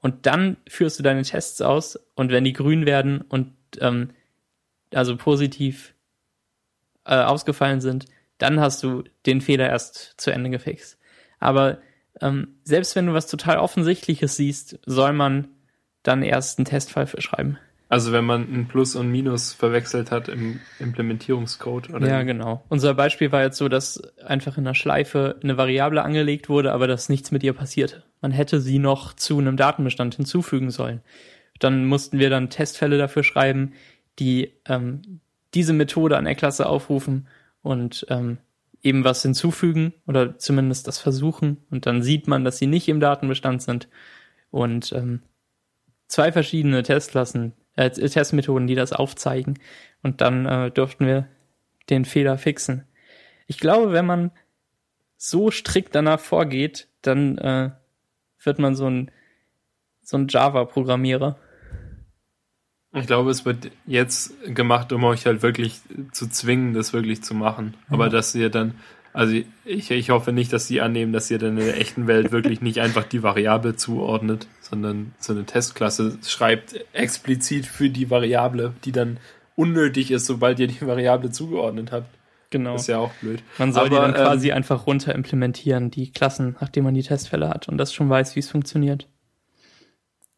[0.00, 4.10] Und dann führst du deine Tests aus und wenn die grün werden und ähm,
[4.92, 5.94] also positiv
[7.06, 8.04] äh, ausgefallen sind,
[8.36, 10.98] dann hast du den Fehler erst zu Ende gefixt.
[11.40, 11.78] Aber
[12.20, 15.48] ähm, selbst wenn du was total Offensichtliches siehst, soll man
[16.02, 17.58] dann erst einen Testfall für schreiben.
[17.90, 22.06] Also wenn man ein Plus und Minus verwechselt hat im Implementierungscode, oder?
[22.06, 22.62] Ja, genau.
[22.68, 26.86] Unser Beispiel war jetzt so, dass einfach in der Schleife eine Variable angelegt wurde, aber
[26.86, 28.02] dass nichts mit ihr passierte.
[28.20, 31.00] Man hätte sie noch zu einem Datenbestand hinzufügen sollen.
[31.60, 33.72] Dann mussten wir dann Testfälle dafür schreiben,
[34.18, 35.20] die ähm,
[35.54, 37.26] diese Methode an der Klasse aufrufen
[37.62, 38.38] und ähm,
[38.82, 43.00] eben was hinzufügen oder zumindest das versuchen und dann sieht man, dass sie nicht im
[43.00, 43.88] Datenbestand sind
[44.50, 45.22] und ähm,
[46.06, 49.58] zwei verschiedene Testklassen, äh, Testmethoden, die das aufzeigen
[50.02, 51.28] und dann äh, dürften wir
[51.90, 52.84] den Fehler fixen.
[53.46, 54.30] Ich glaube, wenn man
[55.16, 57.70] so strikt danach vorgeht, dann äh,
[58.42, 59.10] wird man so ein
[60.02, 61.38] so ein Java-Programmierer.
[62.94, 65.80] Ich glaube, es wird jetzt gemacht, um euch halt wirklich
[66.12, 67.74] zu zwingen, das wirklich zu machen.
[67.88, 67.94] Mhm.
[67.94, 68.74] Aber dass ihr dann,
[69.12, 69.34] also
[69.64, 72.60] ich, ich hoffe nicht, dass sie annehmen, dass ihr dann in der echten Welt wirklich
[72.60, 78.92] nicht einfach die Variable zuordnet, sondern so eine Testklasse schreibt explizit für die Variable, die
[78.92, 79.18] dann
[79.56, 82.08] unnötig ist, sobald ihr die Variable zugeordnet habt.
[82.50, 82.76] Genau.
[82.76, 83.42] ist ja auch blöd.
[83.58, 87.02] Man soll Aber, die dann quasi ähm, einfach runter implementieren, die Klassen, nachdem man die
[87.02, 89.06] Testfälle hat und das schon weiß, wie es funktioniert.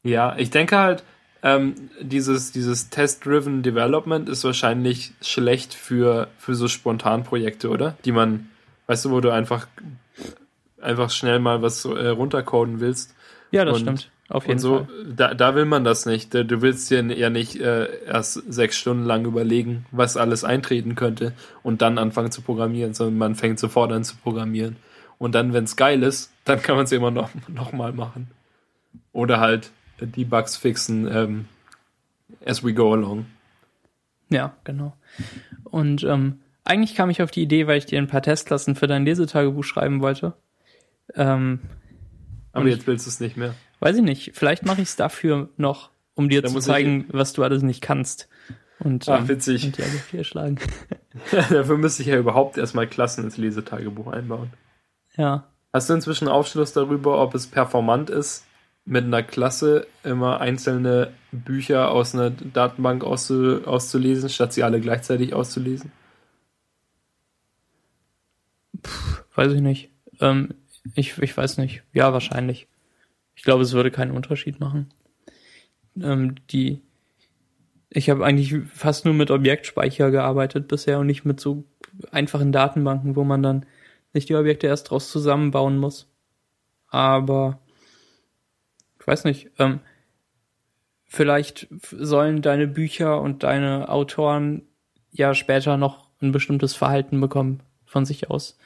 [0.03, 1.05] Ja, ich denke halt,
[1.43, 7.97] ähm, dieses, dieses Test-Driven Development ist wahrscheinlich schlecht für, für so Spontanprojekte, oder?
[8.05, 8.49] Die man,
[8.91, 9.69] weißt du, wo du einfach,
[10.83, 13.15] einfach schnell mal was äh, runtercoden willst.
[13.53, 14.11] Ja, das und, stimmt.
[14.29, 14.89] Auf jeden so, Fall.
[15.15, 16.35] Da, da will man das nicht.
[16.35, 21.35] Du willst dir ja nicht äh, erst sechs Stunden lang überlegen, was alles eintreten könnte
[21.63, 24.75] und dann anfangen zu programmieren, sondern man fängt sofort an zu programmieren.
[25.19, 28.29] Und dann, wenn es geil ist, dann kann man es immer noch, noch mal machen.
[29.13, 29.71] Oder halt
[30.01, 31.45] die Bugs fixen ähm,
[32.45, 33.27] as we go along.
[34.31, 34.97] Ja, genau.
[35.63, 38.87] Und ähm, eigentlich kam ich auf die Idee, weil ich dir ein paar Testklassen für
[38.87, 40.35] dein Lesetagebuch schreiben wollte.
[41.15, 41.61] Ähm,
[42.53, 43.55] Aber jetzt willst du es nicht mehr.
[43.81, 44.33] Weiß ich nicht.
[44.35, 47.15] Vielleicht mache ich es dafür noch, um dir da zu zeigen, ich...
[47.15, 48.29] was du alles nicht kannst.
[48.79, 49.65] Und, Ach, ähm, witzig.
[49.65, 50.59] Und die alle vier schlagen.
[51.31, 54.51] dafür müsste ich ja überhaupt erstmal Klassen ins Lesetagebuch einbauen.
[55.17, 55.47] Ja.
[55.73, 58.45] Hast du inzwischen Aufschluss darüber, ob es performant ist,
[58.85, 65.35] mit einer Klasse immer einzelne Bücher aus einer Datenbank auszu auszulesen, statt sie alle gleichzeitig
[65.35, 65.93] auszulesen?
[68.83, 69.91] Puh, weiß ich nicht.
[70.21, 70.55] Ähm,
[70.95, 71.83] ich, ich weiß nicht.
[71.93, 72.69] Ja, wahrscheinlich.
[73.35, 74.93] Ich glaube, es würde keinen Unterschied machen.
[76.01, 76.83] Ähm, die,
[77.89, 81.65] ich habe eigentlich fast nur mit Objektspeicher gearbeitet bisher und nicht mit so
[82.11, 83.67] einfachen Datenbanken, wo man dann
[84.13, 86.09] sich die Objekte erst draus zusammenbauen muss.
[86.89, 87.61] Aber
[88.99, 89.81] ich weiß nicht, ähm,
[91.07, 94.63] vielleicht sollen deine Bücher und deine Autoren
[95.11, 98.57] ja später noch ein bestimmtes Verhalten bekommen von sich aus.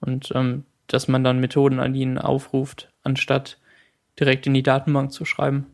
[0.00, 3.58] Und ähm, dass man dann Methoden an ihnen aufruft, anstatt
[4.18, 5.66] direkt in die Datenbank zu schreiben.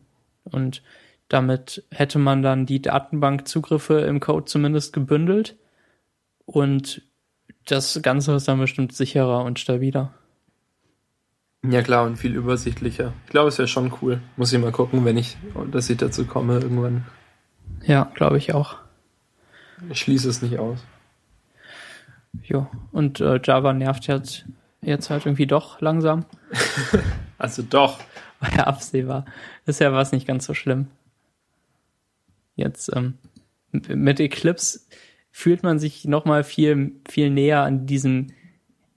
[0.43, 0.81] Und
[1.29, 5.55] damit hätte man dann die Datenbankzugriffe im Code zumindest gebündelt
[6.45, 7.01] und
[7.65, 10.13] das Ganze ist dann bestimmt sicherer und stabiler.
[11.65, 13.13] Ja klar, und viel übersichtlicher.
[13.25, 14.21] Ich glaube, es wäre schon cool.
[14.35, 15.37] Muss ich mal gucken, wenn ich,
[15.71, 17.05] dass ich dazu komme irgendwann.
[17.85, 18.75] Ja, glaube ich auch.
[19.89, 20.79] Ich schließe es nicht aus.
[22.41, 24.45] Jo, und äh, Java nervt jetzt,
[24.81, 26.25] jetzt halt irgendwie doch langsam.
[27.37, 27.99] also doch.
[28.39, 29.25] War ja absehbar.
[29.65, 30.87] Ist ja was nicht ganz so schlimm.
[32.55, 33.17] Jetzt ähm,
[33.71, 34.81] mit Eclipse
[35.31, 38.27] fühlt man sich nochmal viel, viel näher an diesem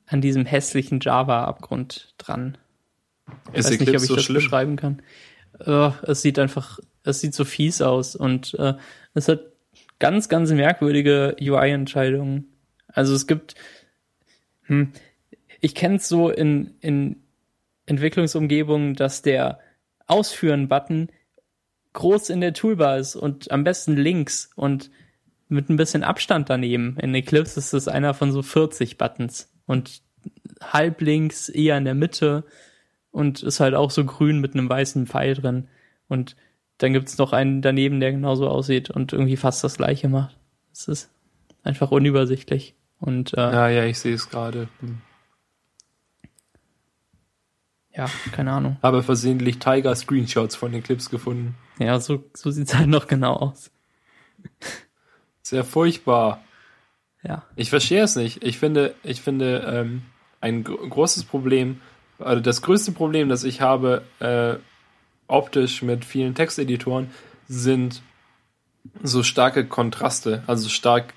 [0.07, 2.57] an diesem hässlichen Java-Abgrund dran.
[3.53, 4.37] Ich ist weiß nicht, ob ich so das schlimm?
[4.37, 5.03] beschreiben kann.
[5.67, 8.75] Uh, es sieht einfach, es sieht so fies aus und uh,
[9.15, 9.41] es hat
[9.99, 12.53] ganz, ganz merkwürdige UI-Entscheidungen.
[12.97, 13.55] Also es gibt,
[14.63, 14.93] hm,
[15.61, 17.23] ich kenne es so in, in
[17.85, 19.61] Entwicklungsumgebungen, dass der
[20.07, 21.11] Ausführen-Button
[21.93, 24.91] groß in der Toolbar ist und am besten links und
[25.49, 26.97] mit ein bisschen Abstand daneben.
[27.01, 30.03] In Eclipse ist es einer von so 40 Buttons und
[30.61, 32.45] halb links eher in der Mitte
[33.11, 35.69] und ist halt auch so grün mit einem weißen Pfeil drin.
[36.09, 36.35] Und
[36.79, 40.37] dann gibt's noch einen daneben, der genauso aussieht und irgendwie fast das gleiche macht.
[40.73, 41.11] Es ist
[41.63, 42.76] einfach unübersichtlich.
[42.99, 44.69] Und, äh, ja, ja, ich sehe es gerade.
[44.81, 44.99] Hm.
[47.95, 48.77] Ja, keine Ahnung.
[48.83, 51.57] Aber versehentlich Tiger-Screenshots von den Clips gefunden.
[51.79, 53.71] Ja, so, so sieht's halt noch genau aus.
[55.43, 56.45] Sehr furchtbar.
[57.23, 57.45] Ja.
[57.57, 58.45] Ich verstehe es nicht.
[58.45, 60.03] Ich finde, ich finde ähm,
[60.41, 61.81] ein großes Problem,
[62.19, 64.57] also das größte Problem, das ich habe, äh,
[65.27, 67.11] optisch mit vielen Texteditoren,
[67.49, 68.03] sind
[69.03, 71.15] so starke Kontraste, also stark,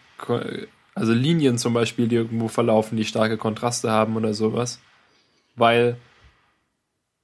[0.99, 4.79] also Linien zum Beispiel, die irgendwo verlaufen, die starke Kontraste haben oder sowas.
[5.55, 5.97] Weil,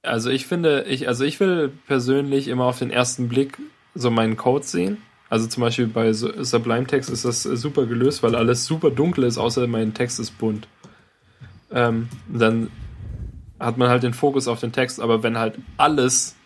[0.02, 3.58] also ich finde, ich, also ich will persönlich immer auf den ersten Blick
[3.94, 4.98] so meinen Code sehen
[5.28, 9.38] also zum Beispiel bei Sublime Text ist das super gelöst, weil alles super dunkel ist,
[9.38, 10.68] außer mein Text ist bunt.
[11.72, 12.70] Ähm, dann
[13.58, 16.36] hat man halt den Fokus auf den Text, aber wenn halt alles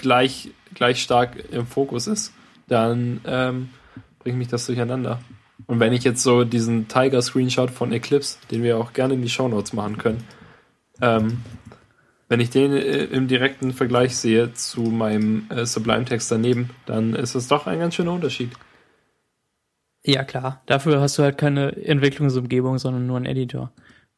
[0.00, 2.32] gleich, gleich stark im Fokus ist,
[2.68, 3.68] dann ähm,
[4.20, 5.20] bringt mich das durcheinander.
[5.66, 9.28] Und wenn ich jetzt so diesen Tiger-Screenshot von Eclipse, den wir auch gerne in die
[9.28, 10.22] Shownotes machen können,
[11.00, 11.38] ähm,
[12.28, 17.34] wenn ich den äh, im direkten Vergleich sehe zu meinem äh, Sublime-Text daneben, dann ist
[17.34, 18.50] es doch ein ganz schöner Unterschied.
[20.04, 20.62] Ja, klar.
[20.66, 23.72] Dafür hast du halt keine Entwicklungsumgebung, sondern nur einen Editor.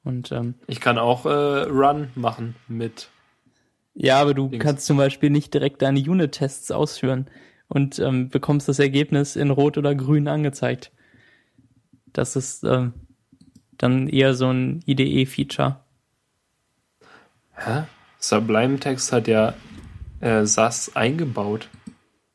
[0.04, 3.08] Und ähm, Ich kann auch äh, Run machen mit.
[3.94, 4.62] ja, aber du Dings.
[4.62, 7.26] kannst zum Beispiel nicht direkt deine Unit-Tests ausführen
[7.68, 10.92] und ähm, bekommst das Ergebnis in Rot oder Grün angezeigt.
[12.12, 12.92] Das ist ähm,
[13.76, 15.76] dann eher so ein IDE-Feature.
[17.54, 17.84] Hä?
[18.18, 19.54] Sublime-Text hat ja
[20.20, 21.68] äh, SAS eingebaut.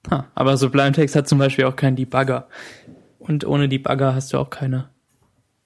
[0.10, 2.48] Ha, aber Sublime Text hat zum Beispiel auch keinen Debugger.
[3.20, 4.90] Und ohne Debugger hast du auch keine,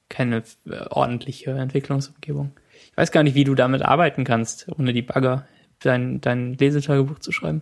[0.10, 2.52] keine äh, ordentliche Entwicklungsumgebung.
[2.92, 5.48] Ich weiß gar nicht, wie du damit arbeiten kannst, ohne Debugger
[5.80, 7.62] dein, dein Lesetagebuch zu schreiben.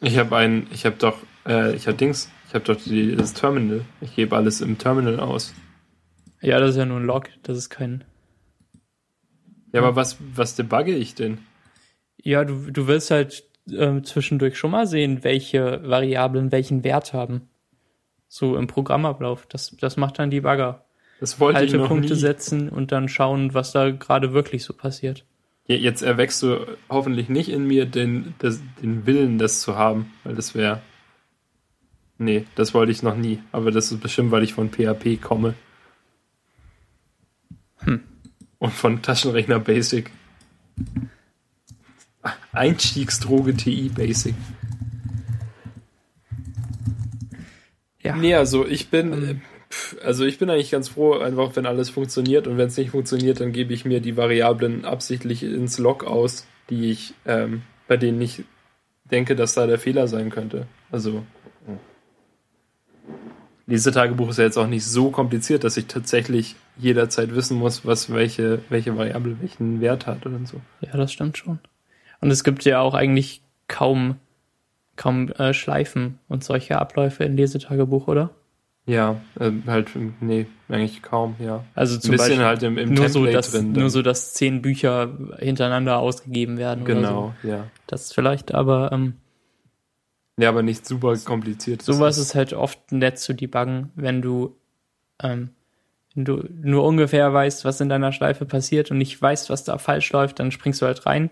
[0.00, 3.34] Ich habe ein, ich habe doch, äh, ich habe Dings, ich habe doch die, das
[3.34, 3.82] Terminal.
[4.00, 5.54] Ich gebe alles im Terminal aus.
[6.40, 8.04] Ja, das ist ja nur ein Log, das ist kein.
[9.72, 11.38] Ja, aber was, was debugge ich denn?
[12.22, 17.48] Ja, du, du willst halt ähm, zwischendurch schon mal sehen, welche Variablen welchen Wert haben.
[18.28, 19.46] So im Programmablauf.
[19.46, 20.84] Das, das macht dann Debugger.
[21.20, 22.18] Das wollte ich noch Haltepunkte nie.
[22.18, 25.24] setzen und dann schauen, was da gerade wirklich so passiert.
[25.66, 30.12] Ja, Jetzt erwächst du hoffentlich nicht in mir den, das, den Willen, das zu haben,
[30.24, 30.80] weil das wäre.
[32.18, 33.40] Nee, das wollte ich noch nie.
[33.52, 35.54] Aber das ist bestimmt, weil ich von PHP komme.
[38.58, 40.10] Und von Taschenrechner Basic.
[42.52, 44.34] Einstiegsdroge TI Basic.
[48.02, 48.16] Ja.
[48.16, 49.34] Nee, also ich bin, äh,
[50.02, 53.40] also ich bin eigentlich ganz froh, einfach wenn alles funktioniert und wenn es nicht funktioniert,
[53.40, 58.20] dann gebe ich mir die Variablen absichtlich ins Log aus, die ich, ähm, bei denen
[58.20, 58.44] ich
[59.10, 60.66] denke, dass da der Fehler sein könnte.
[60.90, 61.22] Also
[63.66, 68.12] Lesetagebuch ist ja jetzt auch nicht so kompliziert, dass ich tatsächlich jederzeit wissen muss, was
[68.12, 70.60] welche, welche Variable welchen Wert hat oder so.
[70.80, 71.58] Ja, das stimmt schon.
[72.20, 74.16] Und es gibt ja auch eigentlich kaum,
[74.96, 78.30] kaum äh, Schleifen und solche Abläufe im Lesetagebuch, oder?
[78.86, 81.62] Ja, äh, halt, nee, eigentlich kaum, ja.
[81.74, 83.72] Also Ein zum bisschen Beispiel halt im, im nur so, Template dass, drin.
[83.72, 86.84] nur so, dass zehn Bücher hintereinander ausgegeben werden.
[86.84, 87.00] Oder so.
[87.00, 87.66] Genau, ja.
[87.86, 89.14] Das vielleicht, aber ähm,
[90.38, 91.82] Ja, aber nicht super kompliziert.
[91.82, 94.56] sowas ist halt oft nett zu debuggen, wenn du,
[95.22, 95.50] ähm,
[96.18, 99.78] wenn du nur ungefähr weißt, was in deiner Schleife passiert und nicht weißt, was da
[99.78, 101.30] falsch läuft, dann springst du halt rein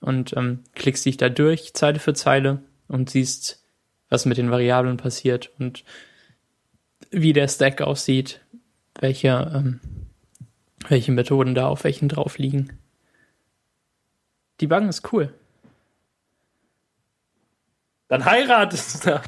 [0.00, 3.64] und ähm, klickst dich da durch, Zeile für Zeile und siehst,
[4.10, 5.82] was mit den Variablen passiert und
[7.10, 8.42] wie der Stack aussieht,
[9.00, 9.80] welche, ähm,
[10.86, 12.78] welche Methoden da auf welchen drauf liegen.
[14.60, 15.32] Debuggen ist cool.
[18.08, 19.22] Dann heiratest du.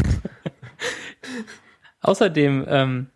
[2.03, 3.11] Außerdem ähm,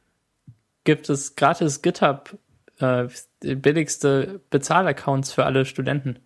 [0.84, 2.38] gibt es gratis GitHub
[2.78, 3.08] äh,
[3.40, 6.18] billigste Bezahlaccounts für alle Studenten.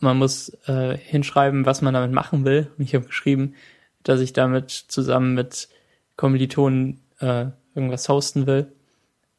[0.00, 2.70] Man muss äh, hinschreiben, was man damit machen will.
[2.76, 3.54] Und ich habe geschrieben,
[4.02, 5.68] dass ich damit zusammen mit
[6.16, 8.72] Kommilitonen äh, irgendwas hosten will.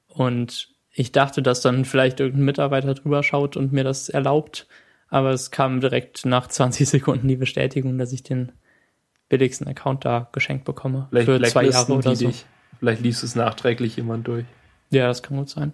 [0.08, 4.68] Und ich dachte, dass dann vielleicht irgendein Mitarbeiter drüber schaut und mir das erlaubt.
[5.10, 8.52] Aber es kam direkt nach 20 Sekunden die Bestätigung, dass ich den
[9.30, 11.08] billigsten Account da geschenkt bekomme.
[11.10, 12.28] Vielleicht für zwei Jahre oder so.
[12.28, 12.46] dich.
[12.84, 14.44] Vielleicht liest es nachträglich jemand durch.
[14.90, 15.72] Ja, das kann gut sein.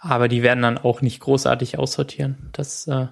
[0.00, 2.50] Aber die werden dann auch nicht großartig aussortieren.
[2.50, 3.06] Das äh,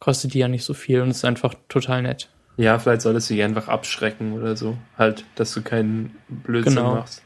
[0.00, 2.28] kostet die ja nicht so viel und ist einfach total nett.
[2.56, 4.76] Ja, vielleicht soll es dich einfach abschrecken oder so.
[4.96, 6.96] Halt, dass du keinen Blödsinn Genau.
[6.96, 7.22] machst.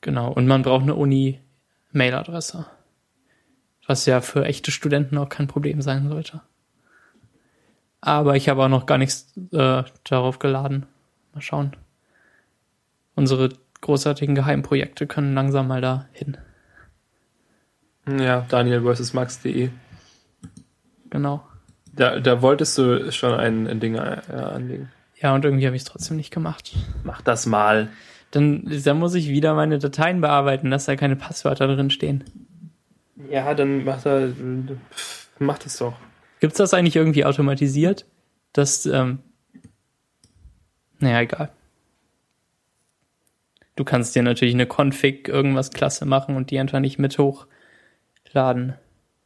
[0.00, 0.32] Genau.
[0.32, 2.66] Und man braucht eine Uni-Mail-Adresse.
[3.86, 6.40] Was ja für echte Studenten auch kein Problem sein sollte.
[8.00, 10.86] Aber ich habe auch noch gar nichts äh, darauf geladen.
[11.34, 11.76] Mal schauen.
[13.20, 13.50] Unsere
[13.82, 16.38] großartigen Geheimprojekte können langsam mal da hin.
[18.08, 19.12] Ja, Daniel vs.
[19.12, 19.68] Max.de.
[21.10, 21.46] Genau.
[21.92, 24.90] Da, da wolltest du schon ein, ein Ding äh, anlegen.
[25.20, 26.74] Ja, und irgendwie habe ich es trotzdem nicht gemacht.
[27.04, 27.90] Mach das mal.
[28.30, 32.24] Dann, dann muss ich wieder meine Dateien bearbeiten, dass da keine Passwörter drin stehen.
[33.30, 34.28] Ja, dann mach da,
[35.38, 35.92] mach das doch.
[36.40, 38.06] Gibt's das eigentlich irgendwie automatisiert?
[38.54, 39.18] Das, ähm,
[41.00, 41.50] naja, egal.
[43.80, 48.74] Du kannst dir natürlich eine Config irgendwas klasse machen und die einfach nicht mit hochladen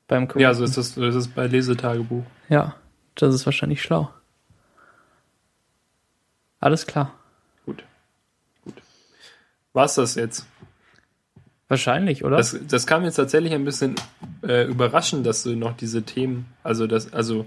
[0.06, 0.42] beim Committen.
[0.42, 2.22] Ja, so ist das, so ist es bei Lesetagebuch.
[2.48, 2.76] Ja,
[3.16, 4.10] das ist wahrscheinlich schlau.
[6.60, 7.12] Alles klar.
[7.66, 7.82] Gut.
[8.62, 8.74] Gut.
[9.72, 10.46] War's das jetzt?
[11.66, 12.36] Wahrscheinlich, oder?
[12.36, 13.96] Das, das kam jetzt tatsächlich ein bisschen
[14.46, 17.44] äh, überraschend, dass du noch diese Themen, also das, also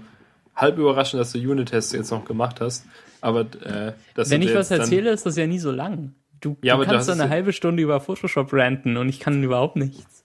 [0.54, 2.84] halb überraschend, dass du Unit-Tests jetzt noch gemacht hast.
[3.22, 6.12] Aber äh, Wenn ich was erzähle, ist das ja nie so lang.
[6.40, 9.76] Du, Ja, du kannst so eine halbe Stunde über Photoshop ranten und ich kann überhaupt
[9.76, 10.24] nichts.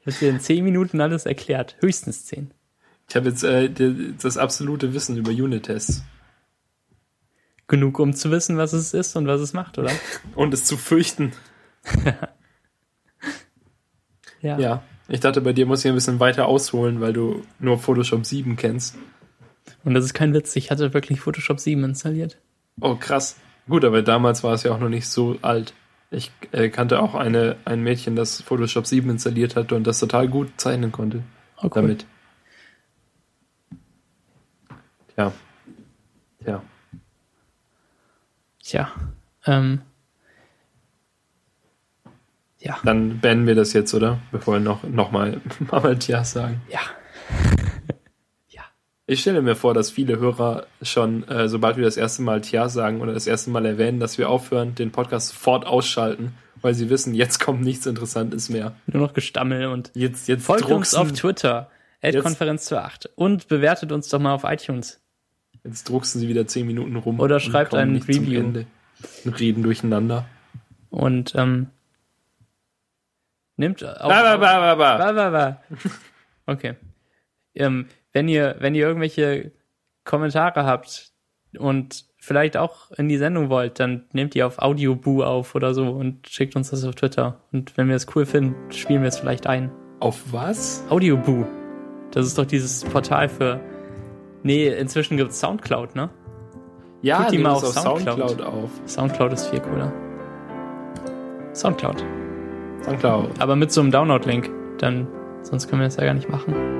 [0.00, 1.76] Ich habe dir in zehn Minuten alles erklärt.
[1.80, 2.52] Höchstens zehn.
[3.08, 3.68] Ich habe jetzt äh,
[4.20, 6.04] das absolute Wissen über Unit-Tests.
[7.66, 9.90] Genug, um zu wissen, was es ist und was es macht, oder?
[10.34, 11.32] Und es zu fürchten.
[14.42, 14.58] Ja.
[14.58, 14.82] Ja.
[15.08, 18.56] Ich dachte, bei dir muss ich ein bisschen weiter ausholen, weil du nur Photoshop 7
[18.56, 18.96] kennst.
[19.84, 20.54] Und das ist kein Witz.
[20.56, 22.38] Ich hatte wirklich Photoshop 7 installiert.
[22.80, 23.36] Oh, krass.
[23.70, 25.74] Gut, aber damals war es ja auch noch nicht so alt.
[26.10, 30.26] Ich äh, kannte auch eine, ein Mädchen, das Photoshop 7 installiert hatte und das total
[30.28, 31.22] gut zeichnen konnte
[31.56, 31.70] Oh, cool.
[31.70, 32.06] damit.
[35.16, 35.32] Ja.
[36.44, 36.62] Ja.
[38.62, 38.90] Tja.
[39.46, 39.82] Ähm.
[42.58, 42.78] Ja.
[42.82, 44.18] Dann beenden wir das jetzt, oder?
[44.32, 45.40] Bevor wir noch, noch mal
[45.70, 46.60] Mama Tias sagen.
[46.68, 46.80] Ja.
[49.10, 52.68] Ich stelle mir vor, dass viele Hörer schon, äh, sobald wir das erste Mal Tja
[52.68, 56.32] sagen oder das erste Mal erwähnen, dass wir aufhören, den Podcast sofort ausschalten,
[56.62, 58.76] weil sie wissen, jetzt kommt nichts Interessantes mehr.
[58.86, 61.70] Nur noch Gestammel und Jetzt, jetzt folgt uns drucksen- auf Twitter.
[62.22, 63.10] Konferenz zu 8.
[63.16, 65.00] Und bewertet uns doch mal auf iTunes.
[65.64, 67.18] Jetzt drucksen sie wieder zehn Minuten rum.
[67.18, 68.64] Oder schreibt kommen ein nicht zum Review.
[69.26, 70.24] Reden durcheinander.
[70.88, 71.66] Und ähm,
[73.56, 74.08] nimmt auch.
[74.08, 74.98] Ba, ba, ba, ba, ba.
[74.98, 75.62] Ba, ba, ba.
[76.46, 76.76] Okay.
[77.56, 79.52] Ähm, wenn ihr, wenn ihr irgendwelche
[80.04, 81.12] Kommentare habt
[81.58, 85.90] und vielleicht auch in die Sendung wollt, dann nehmt ihr auf Audioboo auf oder so
[85.90, 87.40] und schickt uns das auf Twitter.
[87.52, 89.70] Und wenn wir es cool finden, spielen wir es vielleicht ein.
[90.00, 90.84] Auf was?
[90.88, 91.46] Audioboo.
[92.10, 93.60] Das ist doch dieses Portal für.
[94.42, 96.10] Nee, inzwischen gibt's Soundcloud, ne?
[97.02, 98.18] Ja, Tut die mal es auf auf Soundcloud.
[98.18, 98.70] Soundcloud auf.
[98.86, 99.92] Soundcloud ist viel cooler.
[101.54, 102.04] Soundcloud.
[102.82, 103.40] Soundcloud.
[103.40, 104.50] Aber mit so einem Download-Link.
[104.78, 105.06] Dann,
[105.42, 106.79] sonst können wir das ja gar nicht machen.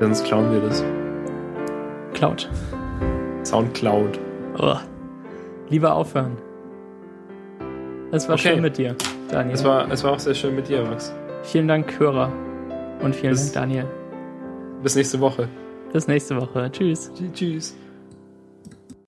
[0.00, 0.82] Sonst klauen wir das.
[2.14, 2.48] Cloud.
[3.44, 4.18] Soundcloud.
[4.58, 4.74] Oh.
[5.68, 6.36] Lieber aufhören.
[8.12, 8.48] Es war Okay.
[8.54, 8.96] schön mit dir,
[9.30, 9.54] Daniel.
[9.54, 11.14] Es war, es war auch sehr schön mit dir, Max.
[11.44, 12.32] vielen Dank, Hörer.
[13.02, 13.86] Und vielen Bis- Dank, Daniel.
[14.82, 15.48] Bis nächste Woche.
[15.92, 16.70] Bis nächste Woche.
[16.72, 17.10] Tschüss.
[17.34, 17.76] Tschüss.